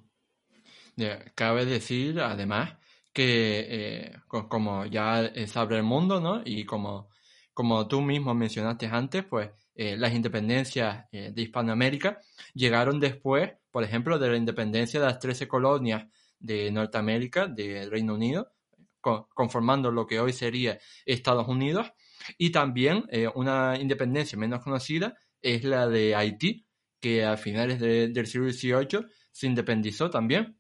[1.35, 2.77] Cabe decir, además,
[3.13, 6.43] que eh, como ya sabe el mundo, ¿no?
[6.45, 7.09] Y como,
[7.55, 12.21] como tú mismo mencionaste antes, pues eh, las independencias eh, de Hispanoamérica
[12.55, 16.07] llegaron después, por ejemplo, de la independencia de las 13 colonias
[16.39, 18.53] de Norteamérica, del Reino Unido,
[19.01, 21.93] conformando lo que hoy sería Estados Unidos,
[22.37, 26.67] y también eh, una independencia menos conocida es la de Haití,
[27.01, 30.59] que a finales del siglo XVIII se independizó también.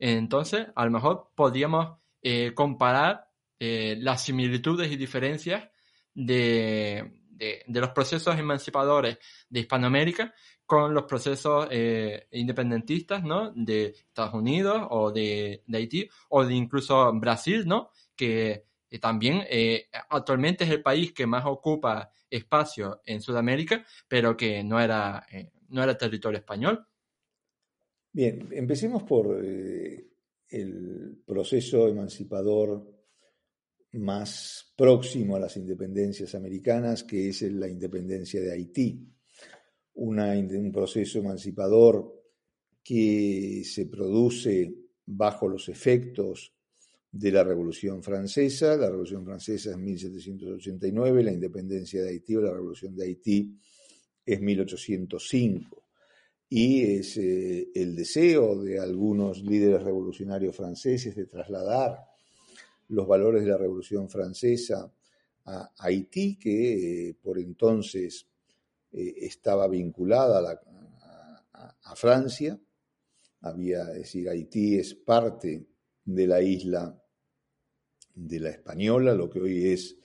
[0.00, 1.98] Entonces, a lo mejor podríamos
[2.56, 3.28] comparar
[3.60, 5.68] las similitudes y diferencias
[6.12, 7.12] de,
[7.68, 9.18] los procesos emancipadores
[9.48, 10.34] de Hispanoamérica
[10.66, 13.52] con los procesos eh, independentistas, ¿no?
[13.52, 17.90] De Estados Unidos o de, Haití o de incluso Brasil, ¿no?
[18.16, 24.36] Que eh, también eh, actualmente es el país que más ocupa espacio en Sudamérica, pero
[24.36, 25.24] que no era,
[25.68, 26.84] no era territorio español.
[28.12, 32.95] Bien, empecemos por el proceso emancipador
[33.98, 39.16] más próximo a las independencias americanas, que es la independencia de Haití
[39.96, 42.24] un proceso emancipador
[42.82, 44.74] que se produce
[45.06, 46.52] bajo los efectos
[47.10, 48.76] de la Revolución Francesa.
[48.76, 53.58] La Revolución Francesa es 1789, la independencia de Haití o la Revolución de Haití
[54.24, 55.82] es 1805.
[56.48, 61.98] Y es eh, el deseo de algunos líderes revolucionarios franceses de trasladar
[62.88, 64.92] los valores de la Revolución Francesa
[65.44, 68.26] a Haití, que eh, por entonces
[68.92, 70.60] eh, estaba vinculada
[71.52, 72.60] a, Francia,
[73.40, 75.66] había, es decir, Haití es parte
[76.04, 77.02] de la isla
[78.14, 79.96] de la Española, lo que hoy es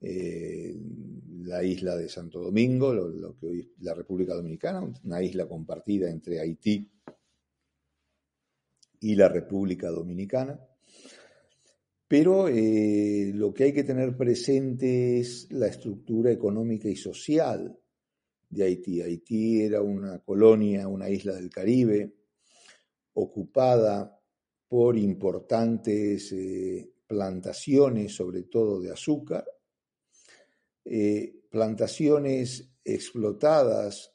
[0.00, 0.76] eh,
[1.44, 6.10] la isla de Santo Domingo, lo, que hoy es la República Dominicana, una isla compartida
[6.10, 6.90] entre Haití
[9.00, 10.60] y la República Dominicana.
[12.12, 17.74] Pero eh, lo que hay que tener presente es la estructura económica y social
[18.50, 19.00] de Haití.
[19.00, 22.12] Haití era una colonia, una isla del Caribe,
[23.14, 24.20] ocupada
[24.68, 29.46] por importantes eh, plantaciones, sobre todo de azúcar,
[30.84, 34.12] eh, plantaciones explotadas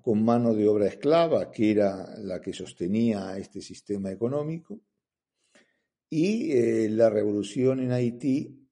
[0.00, 4.78] con mano de obra esclava, que era la que sostenía este sistema económico,
[6.14, 8.68] y eh, la revolución en Haití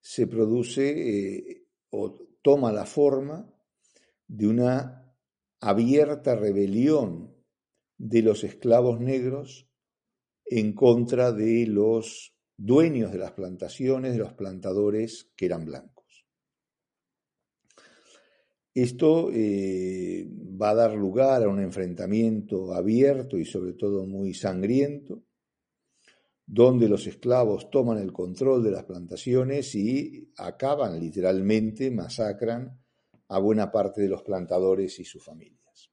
[0.00, 3.52] se produce o toma la forma
[4.28, 5.12] de una
[5.60, 7.34] abierta rebelión
[7.98, 9.68] de los esclavos negros
[10.46, 16.00] en contra de los dueños de las plantaciones, de los plantadores que eran blancos.
[18.72, 25.24] Esto eh, va a dar lugar a un enfrentamiento abierto y sobre todo muy sangriento,
[26.52, 32.76] donde los esclavos toman el control de las plantaciones y acaban literalmente, masacran
[33.28, 35.92] a buena parte de los plantadores y sus familias.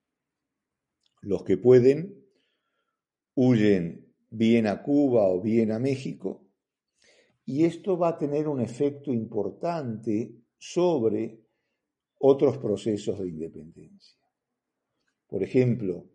[1.22, 2.26] Los que pueden
[3.36, 6.48] huyen bien a Cuba o bien a México
[7.46, 11.40] y esto va a tener un efecto importante sobre
[12.18, 14.18] otros procesos de independencia.
[15.28, 16.10] Por ejemplo,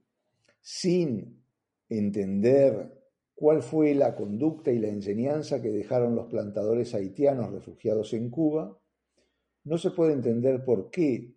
[0.60, 1.44] sin
[1.88, 3.01] entender
[3.42, 8.78] cuál fue la conducta y la enseñanza que dejaron los plantadores haitianos refugiados en Cuba,
[9.64, 11.34] no se puede entender por qué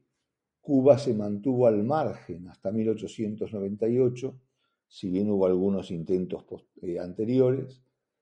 [0.62, 4.40] Cuba se mantuvo al margen hasta 1898,
[4.88, 6.46] si bien hubo algunos intentos
[6.84, 7.82] eh, anteriores,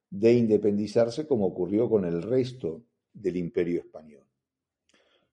[0.10, 4.24] de independizarse como ocurrió con el resto del imperio español.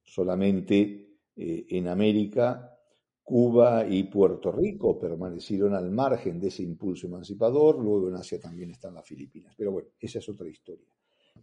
[0.02, 2.79] Solamente eh, en América,
[3.22, 8.70] Cuba y Puerto Rico permanecieron al margen de ese impulso emancipador, luego en Asia también
[8.70, 9.54] están las Filipinas.
[9.56, 10.88] Pero bueno, esa es otra historia.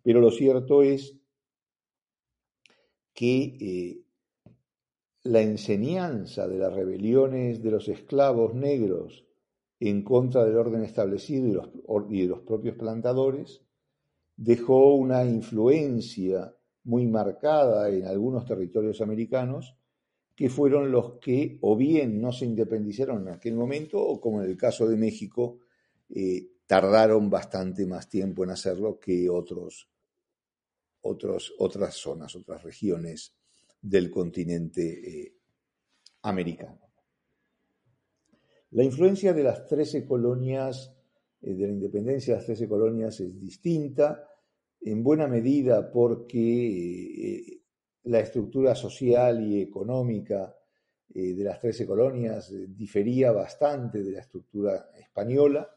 [0.04, 1.16] Pero lo cierto es
[3.14, 4.02] que eh,
[5.24, 9.26] la enseñanza de las rebeliones de los esclavos negros
[9.80, 11.70] en contra del orden establecido y, los,
[12.10, 13.62] de los propios plantadores
[14.36, 19.77] dejó una influencia muy marcada en algunos territorios americanos,
[20.38, 24.48] que fueron los que o bien no se independizaron en aquel momento, o como en
[24.48, 25.62] el caso de México,
[26.14, 29.90] eh, tardaron bastante más tiempo en hacerlo que otros,
[31.02, 33.36] otros, otras zonas, otras regiones
[33.82, 35.38] del continente eh,
[36.22, 36.82] americano.
[38.70, 40.94] La influencia de las 13 colonias,
[41.42, 44.24] eh, de la independencia de las 13 colonias es distinta,
[44.82, 47.64] en buena medida porque
[48.08, 50.56] la estructura social y económica
[51.08, 55.68] de las 13 colonias difería bastante de la estructura española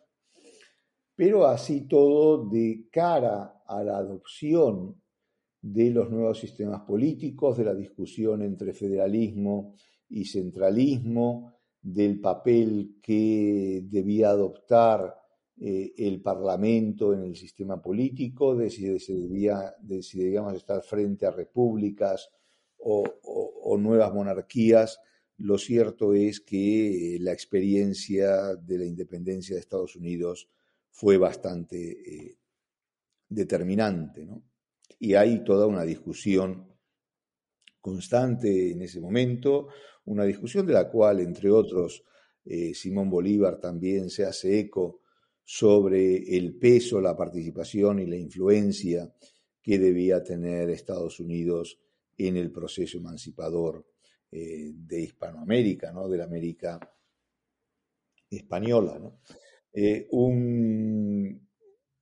[1.20, 5.02] pero así todo de cara a la adopción
[5.60, 9.74] de los nuevos sistemas políticos, de la discusión entre federalismo
[10.08, 15.14] y centralismo, del papel que debía adoptar
[15.60, 21.26] eh, el Parlamento en el sistema político, de si, debía, de si debíamos estar frente
[21.26, 22.30] a repúblicas
[22.82, 24.98] o nuevas monarquías,
[25.40, 30.48] lo cierto es que la experiencia de la independencia de Estados Unidos
[30.90, 32.38] fue bastante eh,
[33.26, 34.28] determinante.
[34.98, 36.68] Y hay toda una discusión
[37.80, 39.68] constante en ese momento,
[40.04, 42.04] una discusión de la cual, entre otros,
[42.44, 44.99] eh, Simón Bolívar también se hace eco
[45.52, 49.12] sobre el peso, la participación y la influencia
[49.60, 51.76] que debía tener Estados Unidos
[52.16, 53.84] en el proceso emancipador
[54.30, 56.08] eh, de Hispanoamérica, ¿no?
[56.08, 56.78] de la América
[58.30, 58.96] española.
[59.00, 59.22] ¿no?
[59.72, 60.06] Eh,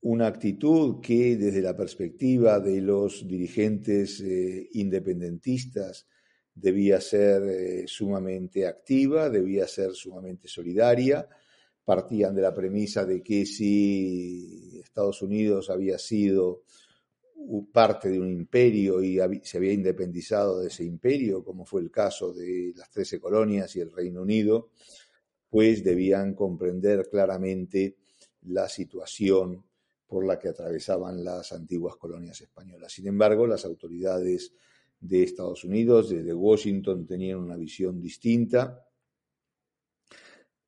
[0.01, 6.07] una actitud que desde la perspectiva de los dirigentes eh, independentistas
[6.53, 11.27] debía ser sumamente activa, debía ser sumamente solidaria.
[11.89, 16.61] Partían de la premisa de que si Estados Unidos había sido
[17.71, 22.31] parte de un imperio y se había independizado de ese imperio, como fue el caso
[22.31, 24.69] de las Trece Colonias y el Reino Unido,
[25.49, 27.95] pues debían comprender claramente
[28.43, 29.65] la situación
[30.05, 32.93] por la que atravesaban las antiguas colonias españolas.
[32.93, 34.53] Sin embargo, las autoridades
[34.99, 38.85] de Estados Unidos, de Washington, tenían una visión distinta.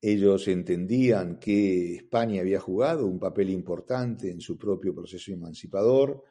[0.02, 6.24] Ellos entendían que España había jugado un papel importante en su propio proceso emancipador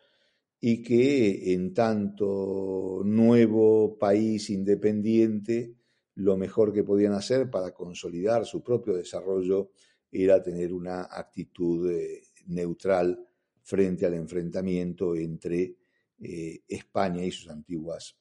[0.61, 5.77] y que en tanto nuevo país independiente
[6.17, 9.71] lo mejor que podían hacer para consolidar su propio desarrollo
[10.11, 13.25] era tener una actitud eh, neutral
[13.63, 15.77] frente al enfrentamiento entre
[16.19, 18.17] eh, España y sus antiguas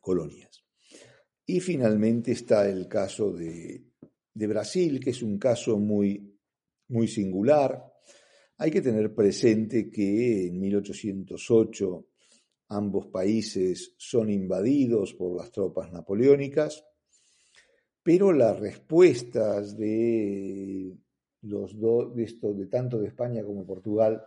[0.00, 0.64] colonias.
[1.44, 3.84] Y finalmente está el caso de,
[4.36, 6.36] de Brasil, que es un caso muy,
[6.88, 7.92] muy singular.
[8.58, 12.06] Hay que tener presente que en 1808
[12.68, 16.84] Ambos países son invadidos por las tropas napoleónicas,
[18.02, 20.96] pero las respuestas de
[21.42, 24.20] los dos, de, de tanto de España como Portugal,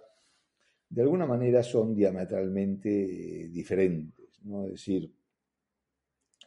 [0.90, 4.40] de alguna manera son diametralmente diferentes.
[4.44, 4.64] ¿no?
[4.66, 5.14] Es decir,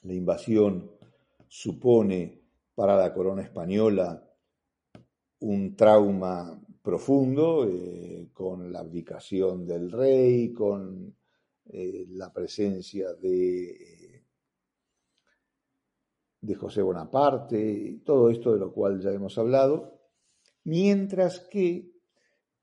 [0.05, 0.93] la invasión
[1.47, 2.41] supone
[2.75, 4.23] para la corona española
[5.41, 11.14] un trauma profundo, eh, con la abdicación del rey, con
[11.66, 14.25] eh, la presencia de,
[16.41, 20.01] de José Bonaparte, todo esto de lo cual ya hemos hablado,
[20.64, 21.93] mientras que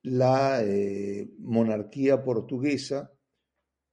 [0.03, 3.11] la eh, monarquía portuguesa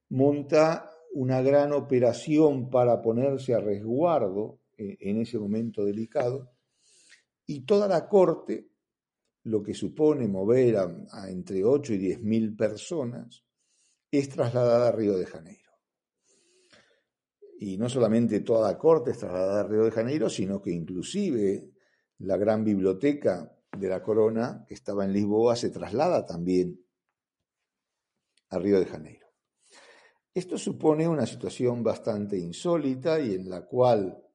[0.09, 6.57] monta una gran operación para ponerse a resguardo eh, en ese momento delicado
[7.49, 8.69] y toda la corte,
[9.43, 13.45] lo que supone mover a, entre 8 y 10 mil personas,
[14.11, 15.71] es trasladada a Río de Janeiro.
[17.59, 21.71] Y no solamente toda la corte es trasladada a Río de Janeiro, sino que inclusive
[22.19, 26.83] la gran biblioteca de la corona que estaba en Lisboa se traslada también
[28.49, 29.27] a Río de Janeiro.
[30.33, 34.26] Esto supone una situación bastante insólita y en la cual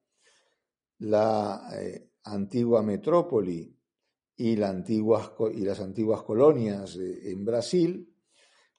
[1.03, 3.75] la eh, antigua metrópoli
[4.35, 8.13] y, las antiguas colonias en Brasil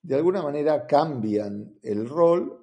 [0.04, 2.60] de alguna manera cambian el rol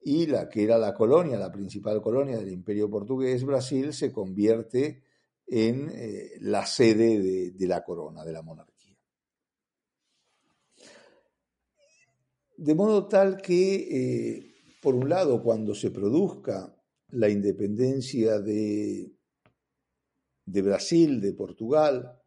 [0.00, 5.02] y la que era la colonia, la principal colonia del imperio portugués, Brasil, se convierte
[5.44, 8.96] en eh, la sede de, la corona, de la monarquía.
[12.56, 16.75] De modo tal que, eh, por un lado, cuando se produzca
[17.10, 19.12] la independencia de,
[20.44, 22.20] de Brasil, de Portugal,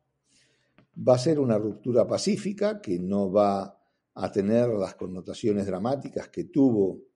[1.08, 3.78] va a ser una ruptura pacífica que no va
[4.14, 7.10] a tener las connotaciones dramáticas que tuvo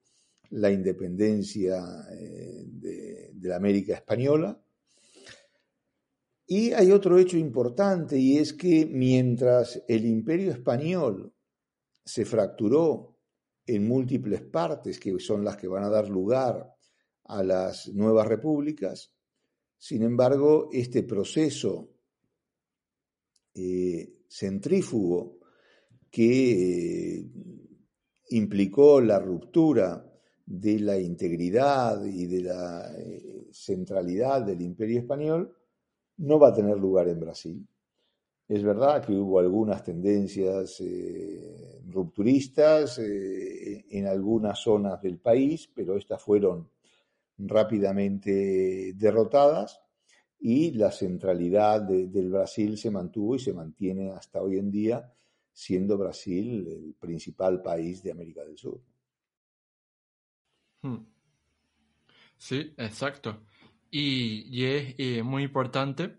[0.50, 4.58] la independencia eh, de, la América Española.
[6.46, 11.32] Y hay otro hecho importante y es que mientras el imperio español
[12.04, 13.18] se fracturó
[13.66, 16.73] en múltiples partes, que son las que van a dar lugar
[17.24, 19.14] a las nuevas repúblicas,
[19.78, 21.90] sin embargo, este proceso
[23.54, 25.40] eh, centrífugo
[26.10, 27.26] que eh,
[28.30, 30.10] implicó la ruptura
[30.46, 35.54] de la integridad y de la eh, centralidad del imperio español,
[36.16, 37.68] no va a tener lugar en Brasil.
[38.48, 40.82] Es verdad que hubo algunas tendencias
[41.88, 46.68] rupturistas en algunas zonas del país, pero estas fueron
[47.38, 49.80] rápidamente derrotadas
[50.40, 55.10] y la centralidad del Brasil se mantuvo y se mantiene hasta hoy en día,
[55.52, 58.80] siendo Brasil el principal país de América del Sur.
[60.82, 60.98] Hmm.
[62.36, 63.46] Sí, exacto.
[63.90, 66.18] Y, es eh, muy importante,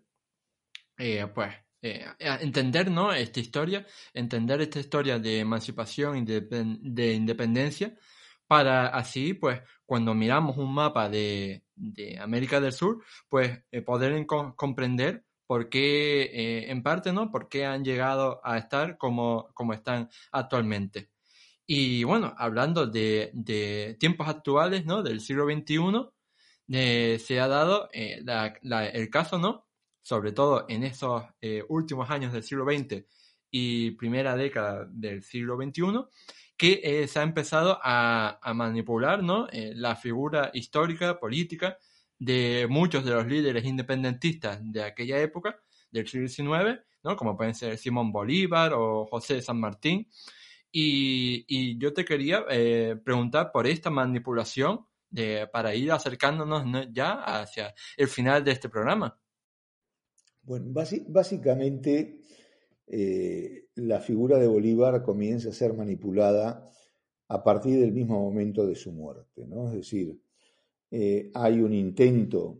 [0.97, 3.13] eh, pues, eh, entender, ¿no?
[3.13, 7.95] Esta historia, entender esta historia de emancipación y de, independencia,
[8.47, 11.63] para así, pues, cuando miramos un mapa de,
[12.19, 14.25] América del Sur, pues, poder
[14.55, 17.31] comprender por qué, en parte, ¿no?
[17.31, 21.09] Por qué han llegado a estar como, como están actualmente.
[21.67, 25.01] Y bueno, hablando de, tiempos actuales, ¿no?
[25.01, 26.09] Del siglo XXI,
[26.71, 28.23] eh, se ha dado eh,
[28.93, 29.67] el caso, ¿no?
[30.01, 33.03] Sobre todo en esos eh, últimos años del siglo XX
[33.49, 36.05] y primera década del siglo XXI,
[36.57, 39.47] que se ha empezado a, manipular, ¿no?
[39.51, 41.77] la figura histórica, política
[42.17, 45.59] de muchos de los líderes independentistas de aquella época,
[45.91, 47.15] del siglo XIX, ¿no?
[47.15, 50.07] Como pueden ser Simón Bolívar o José de San Martín,
[50.77, 57.73] y, yo te quería eh, preguntar por esta manipulación de, para ir acercándonos ya hacia
[57.95, 59.17] el final de este programa.
[60.41, 60.65] Bueno,
[61.07, 62.19] básicamente
[62.87, 66.69] eh, la figura de Bolívar comienza a ser manipulada
[67.27, 69.41] a partir del mismo momento de su muerte.
[69.67, 70.19] Es decir,
[70.91, 72.59] eh, hay un intento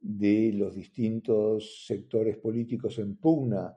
[0.00, 3.76] de los distintos sectores políticos en pugna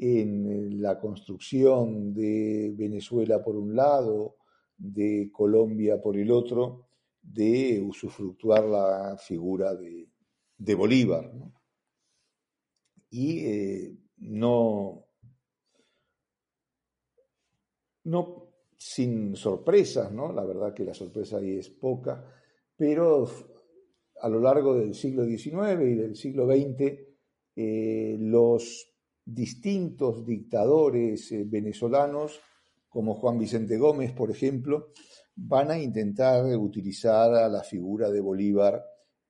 [0.00, 4.36] en la construcción de Venezuela por un lado,
[4.78, 6.88] de Colombia por el otro,
[7.20, 10.08] de usufructuar la figura de,
[10.74, 11.30] Bolívar.
[13.10, 15.06] Y eh, no,
[18.04, 20.32] no sin sorpresas, ¿no?
[20.32, 22.24] la verdad que la sorpresa ahí es poca,
[22.76, 23.28] pero
[24.20, 26.98] a lo largo del siglo XIX y del siglo XX,
[27.56, 28.86] eh, los
[29.24, 32.40] distintos dictadores eh, venezolanos,
[32.88, 34.92] como Juan Vicente Gómez, por ejemplo,
[35.36, 38.82] van a intentar utilizar a la figura de Bolívar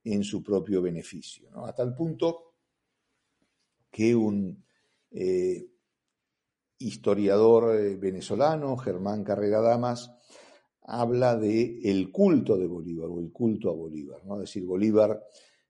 [0.05, 2.55] en su propio beneficio, a tal punto
[3.91, 4.65] que un
[5.11, 5.67] eh,
[6.79, 10.11] historiador eh, venezolano, Germán Carrera Damas,
[10.83, 14.35] habla de el culto de Bolívar o el culto a Bolívar, ¿no?
[14.37, 15.23] es decir, Bolívar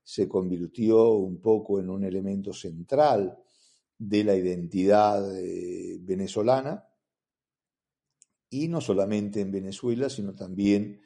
[0.03, 3.39] se convirtió un poco en un elemento central
[3.99, 6.87] de la identidad eh, venezolana
[8.49, 11.01] y no solamente en Venezuela, sino también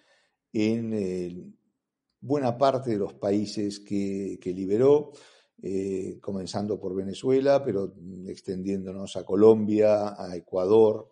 [0.52, 1.58] en
[2.24, 5.12] buena parte de los países que, liberó,
[5.62, 7.94] eh, comenzando por Venezuela, pero
[8.26, 11.10] extendiéndonos a Colombia, a Ecuador,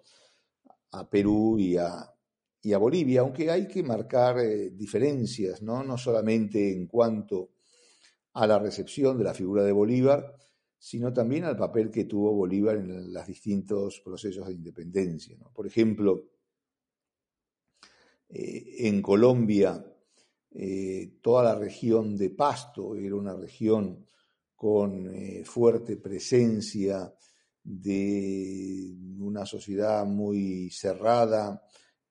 [0.93, 2.13] a Perú y a,
[2.61, 4.37] y a Bolivia, aunque hay que marcar
[4.73, 5.83] diferencias, ¿no?
[5.83, 7.51] no solamente en cuanto
[8.35, 10.35] a la recepción de la figura de Bolívar,
[10.79, 15.39] sino también al papel que tuvo Bolívar en los distintos procesos de independencia.
[15.55, 16.25] Por ejemplo,
[18.29, 19.85] eh, en Colombia,
[20.51, 24.07] eh, toda la región de Pasto era una región
[24.63, 27.13] con eh, fuerte presencia
[27.65, 31.67] de una sociedad muy cerrada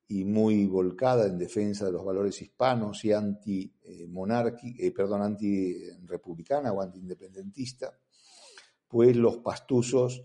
[0.09, 3.73] y muy volcada en defensa de los valores hispanos y anti
[4.93, 7.97] perdón, anti republicana o anti independentista
[8.85, 10.21] pues los pastuzos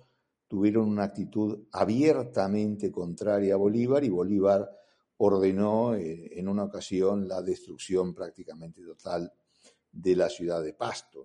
[0.49, 4.69] tuvieron una actitud abiertamente contraria a Bolívar y Bolívar
[5.19, 9.33] ordenó eh, en una ocasión la destrucción prácticamente total
[9.93, 11.25] de la ciudad de Pasto.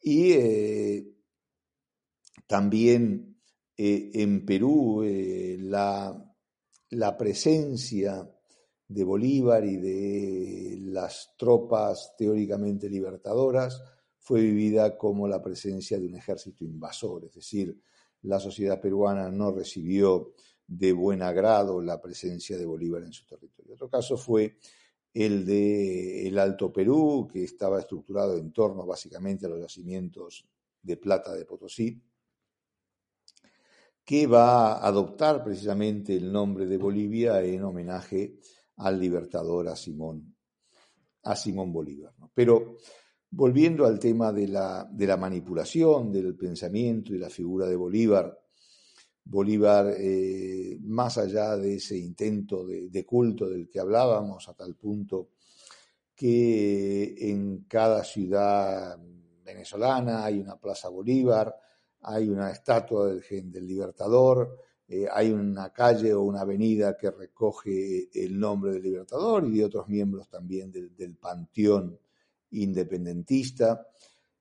[0.00, 1.16] Y eh,
[2.46, 3.40] también
[3.76, 6.34] eh, en Perú la,
[6.90, 8.28] la presencia
[8.88, 13.82] de Bolívar y de las tropas teóricamente libertadoras
[14.18, 17.80] fue vivida como la presencia de un ejército invasor, es decir,
[18.22, 20.32] la sociedad peruana no recibió
[20.66, 23.74] de buen agrado la presencia de Bolívar en su territorio.
[23.74, 24.58] Otro caso fue
[25.14, 30.46] el de el Alto Perú, que estaba estructurado en torno básicamente a los yacimientos
[30.82, 32.00] de plata de Potosí,
[34.04, 38.38] que va a adoptar precisamente el nombre de Bolivia en homenaje
[38.76, 40.34] al libertador a Simón,
[41.24, 42.14] a Simón Bolívar.
[42.32, 42.76] Pero
[43.30, 48.38] volviendo al tema de la, de la manipulación del pensamiento y la figura de Bolívar,
[49.30, 55.28] Bolívar, eh, más allá de ese intento de, culto del que hablábamos, a tal punto
[56.14, 58.98] que en cada ciudad
[59.44, 61.54] venezolana hay una Plaza Bolívar,
[62.00, 64.56] hay una estatua del, del Libertador,
[64.88, 69.66] eh, hay una calle o una avenida que recoge el nombre del Libertador y de
[69.66, 71.98] otros miembros también del, panteón
[72.52, 73.86] independentista.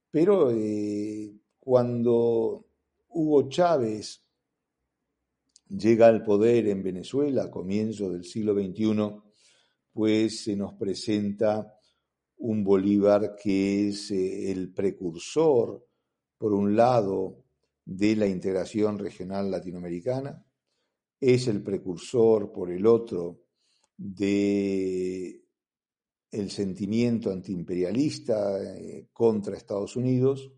[0.09, 2.65] Pero eh, cuando
[3.09, 4.26] Hugo Chávez
[5.69, 9.21] llega al poder en Venezuela a comienzos del siglo XXI,
[9.91, 11.73] pues se nos presenta
[12.37, 15.85] un Bolívar que es eh, el precursor,
[16.37, 17.43] por un lado,
[17.83, 20.45] de la integración regional latinoamericana,
[21.19, 23.45] es el precursor, por el otro,
[23.97, 25.43] de
[26.29, 30.51] el sentimiento antiimperialista eh, contra Estados Unidos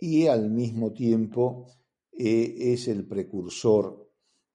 [0.00, 1.70] y al mismo tiempo
[2.10, 4.07] eh, es el precursor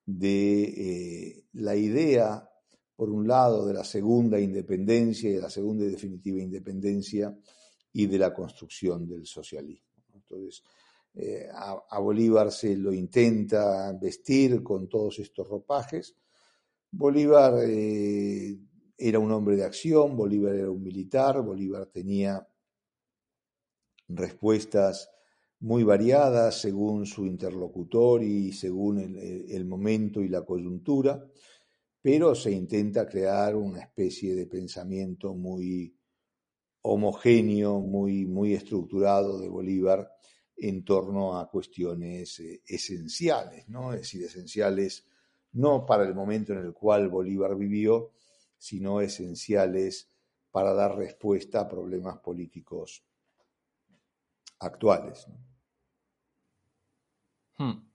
[0.06, 2.49] de eh, la idea,
[2.95, 7.36] por un lado, de la segunda independencia y de la segunda y definitiva independencia
[7.93, 9.88] y de la construcción del socialismo.
[10.14, 10.64] Entonces,
[11.16, 16.16] eh, a, Bolívar se lo intenta vestir con todos estos ropajes.
[16.91, 18.58] Bolívar eh,
[18.97, 22.47] era un hombre de acción, Bolívar era un militar, Bolívar tenía
[24.08, 25.12] respuestas
[25.64, 31.26] muy variadas según su interlocutor y según el, momento y la coyuntura,
[32.01, 35.95] pero se intenta crear una especie de pensamiento muy
[36.82, 40.11] homogéneo, muy, muy estructurado de Bolívar
[40.57, 43.93] en torno a cuestiones eh, esenciales, ¿no?
[43.93, 45.07] Es decir, esenciales
[45.53, 48.11] no para el momento en el cual Bolívar vivió,
[48.57, 50.09] sino esenciales
[50.51, 53.01] para dar respuesta a problemas políticos
[54.59, 55.26] actuales.
[57.58, 57.93] Hmm.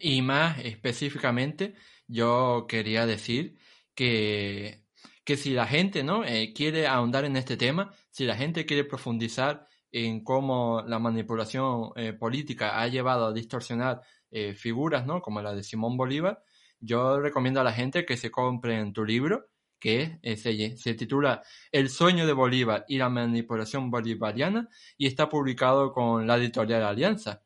[0.00, 1.74] Y más específicamente,
[2.06, 3.58] yo quería decir
[3.94, 4.84] que,
[5.24, 6.24] que si la gente ¿no?
[6.24, 11.92] Eh, quiere ahondar en este tema, si la gente quiere profundizar en cómo la manipulación
[11.96, 15.20] eh, política ha llevado a distorsionar eh, figuras ¿no?
[15.22, 16.42] como la de Simón Bolívar,
[16.80, 19.46] yo recomiendo a la gente que se compren tu libro,
[19.78, 25.92] que se, se titula El sueño de Bolívar y la manipulación bolivariana y está publicado
[25.92, 27.44] con la editorial Alianza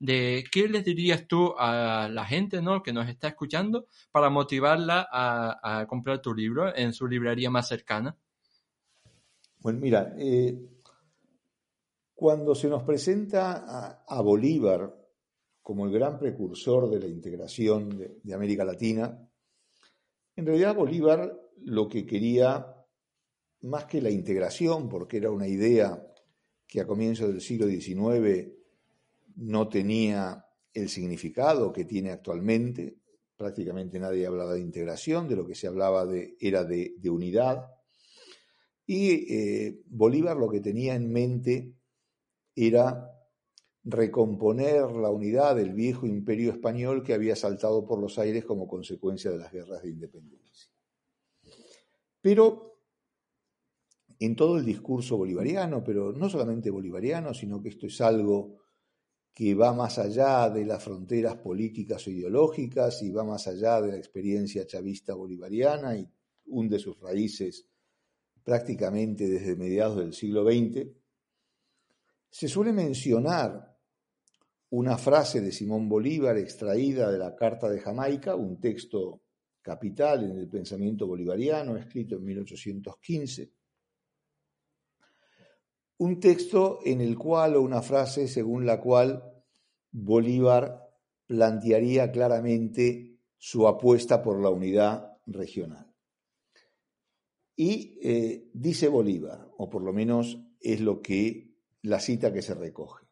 [0.00, 2.82] de qué les dirías tú a la gente ¿no?
[2.82, 8.16] que nos está escuchando para motivarla a, comprar tu libro en su librería más cercana.
[9.58, 10.58] Bueno, mira, eh,
[12.14, 14.96] cuando se nos presenta a, Bolívar
[15.60, 19.28] como el gran precursor de la integración de América Latina,
[20.34, 22.74] en realidad Bolívar lo que quería,
[23.62, 26.02] más que la integración, porque era una idea
[26.66, 28.59] que a comienzos del siglo XIX
[29.36, 32.98] no tenía el significado que tiene actualmente.
[33.36, 36.06] Prácticamente nadie hablaba de integración, de lo que se hablaba
[36.38, 37.66] era de, unidad.
[38.86, 41.74] Y eh, Bolívar lo que tenía en mente
[42.54, 43.10] era
[43.84, 49.30] recomponer la unidad del viejo imperio español que había saltado por los aires como consecuencia
[49.30, 50.70] de las guerras de independencia.
[52.20, 52.70] Pero
[54.18, 58.58] en todo el discurso bolivariano, pero no solamente bolivariano, sino que esto es algo
[59.32, 63.92] que va más allá de las fronteras políticas o ideológicas y va más allá de
[63.92, 66.08] la experiencia chavista bolivariana y
[66.46, 67.66] hunde sus raíces
[68.42, 70.88] prácticamente desde mediados del siglo XX,
[72.28, 73.78] se suele mencionar
[74.70, 79.22] una frase de Simón Bolívar extraída de la Carta de Jamaica, un texto
[79.60, 83.52] capital en el pensamiento bolivariano, escrito en 1815,
[86.00, 89.22] un texto en el cual, o una frase según la cual
[89.92, 90.88] Bolívar
[91.26, 95.94] plantearía claramente su apuesta por la unidad regional.
[97.54, 102.54] Y eh, dice Bolívar, o por lo menos es lo que la cita que se
[102.54, 103.04] recoge.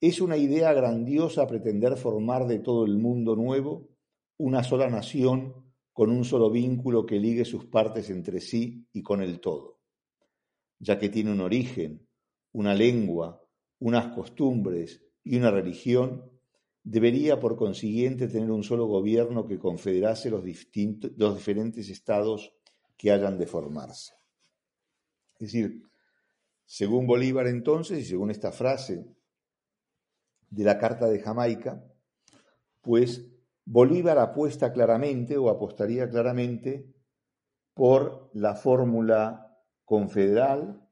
[0.00, 3.88] Es una idea grandiosa pretender formar de todo el mundo nuevo
[4.36, 5.54] una sola nación
[5.92, 9.81] con un solo vínculo que ligue sus partes entre sí y con el todo
[10.82, 12.08] ya que tiene un origen,
[12.50, 13.40] una lengua,
[13.78, 16.28] unas costumbres y una religión
[16.82, 22.52] debería por consiguiente tener un solo gobierno que confederase los, distintos, los diferentes estados
[22.96, 24.14] que hayan de formarse.
[25.34, 25.82] Es decir,
[26.66, 29.06] según Bolívar entonces, y según esta frase
[30.50, 31.80] de la Carta de Jamaica,
[32.80, 33.24] pues
[33.64, 36.92] Bolívar apuesta claramente o apostaría claramente
[37.72, 39.51] por la fórmula
[39.92, 40.88] confederal,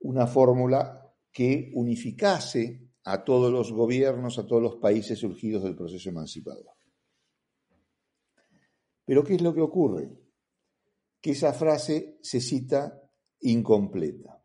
[0.00, 6.08] una fórmula que unificase a todos los gobiernos, a todos los países surgidos del proceso
[6.08, 6.74] emancipador.
[9.04, 10.10] Pero ¿qué es lo que ocurre?
[11.20, 13.00] Que esa frase se cita
[13.42, 14.42] incompleta.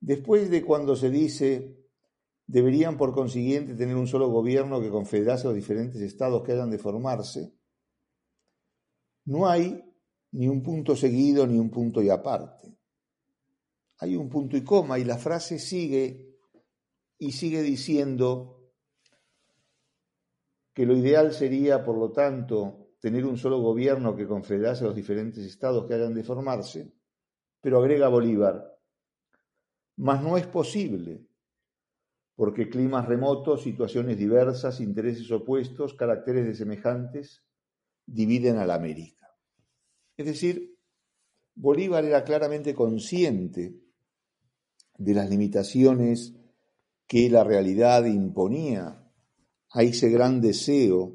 [0.00, 1.86] Después de cuando se dice
[2.48, 6.72] deberían por consiguiente tener un solo gobierno que confederase a los diferentes estados que hayan
[6.72, 7.54] de formarse,
[9.24, 9.93] no hay
[10.34, 12.76] ni un punto seguido ni un punto y aparte.
[13.98, 16.38] Hay un punto y coma y la frase sigue
[17.18, 18.72] y sigue diciendo
[20.74, 24.96] que lo ideal sería, por lo tanto, tener un solo gobierno que confederase a los
[24.96, 26.92] diferentes estados que hayan de formarse,
[27.60, 28.76] pero agrega Bolívar,
[29.98, 31.28] mas no es posible,
[32.34, 37.44] porque climas remotos, situaciones diversas, intereses opuestos, caracteres de semejantes,
[38.04, 39.23] dividen a la América.
[40.16, 40.78] Es decir,
[41.54, 43.80] Bolívar era claramente consciente
[44.96, 46.34] de las limitaciones
[47.06, 49.10] que la realidad imponía
[49.70, 51.12] a ese gran deseo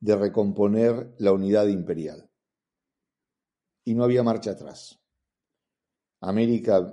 [0.00, 2.30] de recomponer la unidad imperial.
[3.84, 4.98] Y no había marcha atrás.
[6.20, 6.92] América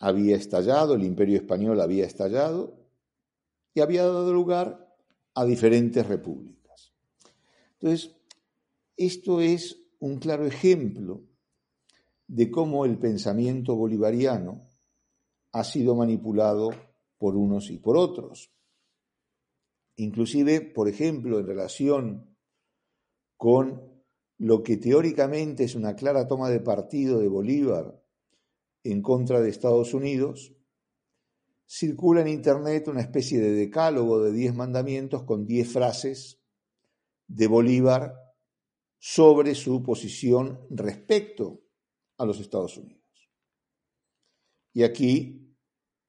[0.00, 2.78] había estallado, el imperio español había estallado
[3.74, 4.94] y había dado lugar
[5.34, 6.92] a diferentes repúblicas.
[7.74, 8.16] Entonces,
[8.96, 11.22] esto es un claro ejemplo
[12.26, 14.60] de cómo el pensamiento bolivariano
[15.52, 16.70] ha sido manipulado
[17.18, 18.52] por unos y por otros.
[19.96, 22.36] Inclusive, por ejemplo, en relación
[23.36, 23.90] con
[24.38, 28.02] lo que teóricamente es una clara toma de partido de Bolívar
[28.84, 30.54] en contra de Estados Unidos,
[31.66, 36.40] circula en Internet una especie de decálogo de diez mandamientos con diez frases
[37.26, 38.29] de Bolívar
[39.02, 41.62] sobre su posición respecto
[42.18, 43.00] a los Estados Unidos.
[44.74, 45.56] Y aquí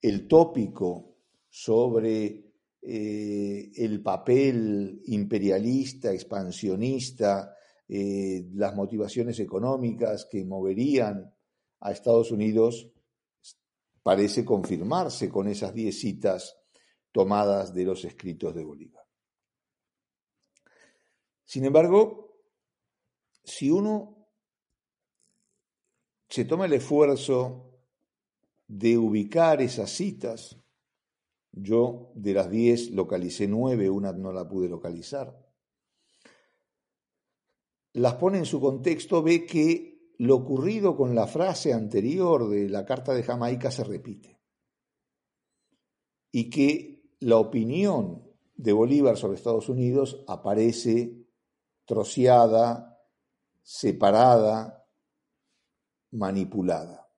[0.01, 1.15] el tópico
[1.49, 7.55] sobre eh, el papel imperialista, expansionista,
[7.87, 11.33] eh, las motivaciones económicas que moverían
[11.79, 12.91] a Estados Unidos
[14.03, 16.57] parece confirmarse con esas diez citas
[17.11, 19.05] tomadas de los escritos de Bolívar.
[21.45, 22.30] Sin embargo,
[23.43, 24.27] si uno
[26.29, 27.71] se toma el esfuerzo
[28.67, 30.57] de ubicar esas citas,
[31.51, 35.37] yo de las diez localicé nueve, una no la pude localizar,
[37.93, 42.85] las pone en su contexto, ve que lo ocurrido con la frase anterior de la
[42.85, 44.39] Carta de Jamaica se repite.
[46.31, 48.23] Y que la opinión
[48.55, 51.25] de Bolívar sobre Estados Unidos aparece
[51.85, 52.90] troceada,
[53.61, 54.85] separada,
[56.11, 57.09] manipulada.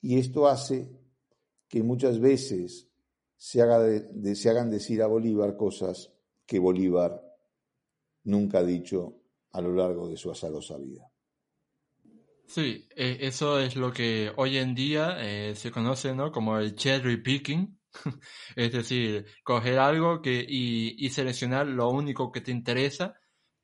[0.00, 0.90] Y esto hace
[1.68, 2.88] que muchas veces
[3.36, 6.12] se, se hagan decir a Bolívar cosas
[6.46, 7.22] que Bolívar
[8.24, 9.20] nunca ha dicho
[9.52, 11.10] a lo largo de su azarosa vida.
[12.46, 16.30] Sí, eh, eso es lo que hoy en día eh, se conoce ¿no?
[16.30, 17.78] como el cherry picking,
[18.56, 23.14] es decir, coger algo que, y, y seleccionar lo único que te interesa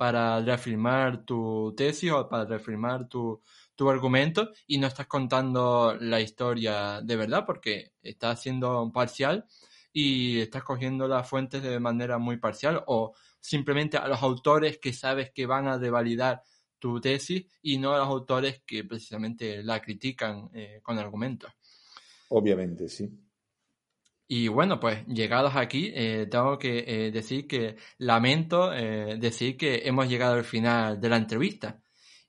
[0.00, 3.42] para reafirmar tu tesis o para reafirmar tu,
[3.76, 9.44] tu argumento y no estás contando la historia de verdad porque estás siendo parcial
[9.92, 14.94] y estás cogiendo las fuentes de manera muy parcial o simplemente a los autores que
[14.94, 16.44] sabes que van a devalidar
[16.78, 21.52] tu tesis y no a los autores que precisamente la critican eh, con argumentos.
[22.30, 23.06] Obviamente, sí.
[24.32, 30.08] Y bueno, pues llegados aquí, eh, tengo que eh, decir que lamento decir que hemos
[30.08, 31.80] llegado al final de la entrevista.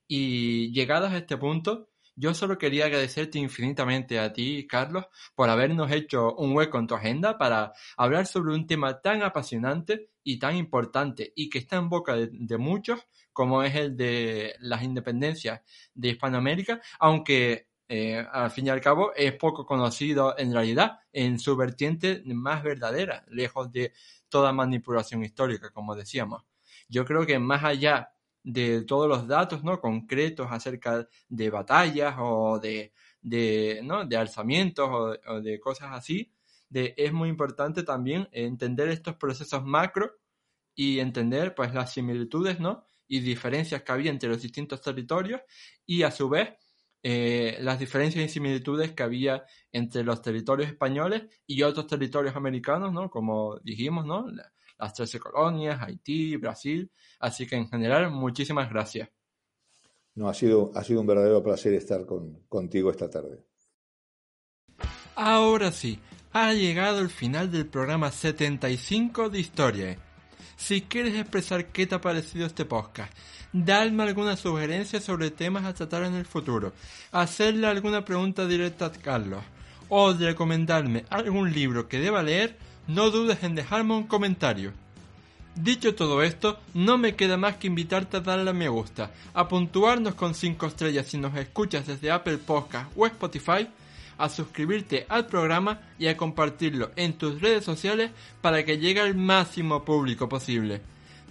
[0.08, 5.90] Y llegados a este punto, yo solo quería agradecerte infinitamente a ti, Carlos, por habernos
[5.92, 10.56] hecho un hueco en tu agenda para hablar sobre un tema tan apasionante y tan
[10.56, 13.00] importante y que está en boca de, muchos,
[13.32, 15.62] como es el de las independencias
[15.94, 21.38] de Hispanoamérica, aunque eh, al fin y al cabo es poco conocido en realidad en
[21.38, 23.92] su vertiente más verdadera, lejos de
[24.30, 26.42] toda manipulación histórica, como decíamos.
[26.88, 28.10] Yo creo que más allá
[28.42, 29.78] de todos los datos ¿no?
[29.78, 34.06] concretos acerca de batallas o de, de, ¿no?
[34.06, 34.88] de alzamientos
[35.28, 36.32] o, de cosas así,
[36.70, 40.12] de es muy importante también entender estos procesos macro
[40.74, 42.86] y entender pues las similitudes, ¿no?
[43.06, 45.42] Y diferencias que había entre los distintos territorios
[45.84, 46.54] y a su vez
[47.02, 52.92] eh, las diferencias y similitudes que había entre los territorios españoles y otros territorios americanos,
[52.92, 53.10] ¿no?
[53.10, 54.26] Como dijimos, ¿no?
[54.78, 56.90] Las 13 colonias, Haití, Brasil.
[57.18, 59.08] Así que en general, muchísimas gracias.
[60.14, 63.44] No, ha sido, ha sido un verdadero placer estar con, contigo esta tarde.
[65.14, 65.98] Ahora sí,
[66.32, 69.98] ha llegado el final del programa 75 de Historia.
[70.56, 73.12] Si quieres expresar qué te ha parecido este podcast,
[73.52, 76.72] darme alguna sugerencia sobre temas a tratar en el futuro,
[77.10, 79.42] hacerle alguna pregunta directa a Carlos
[79.88, 84.72] o recomendarme algún libro que deba leer, no dudes en dejarme un comentario.
[85.54, 89.48] Dicho todo esto, no me queda más que invitarte a darle a me gusta, a
[89.48, 93.68] puntuarnos con 5 estrellas si nos escuchas desde Apple Podcast o Spotify,
[94.16, 99.14] a suscribirte al programa y a compartirlo en tus redes sociales para que llegue al
[99.14, 100.80] máximo público posible.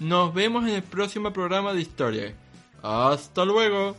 [0.02, 2.34] Nos vemos en el próximo programa de historia.
[2.82, 3.96] ¡Hasta luego!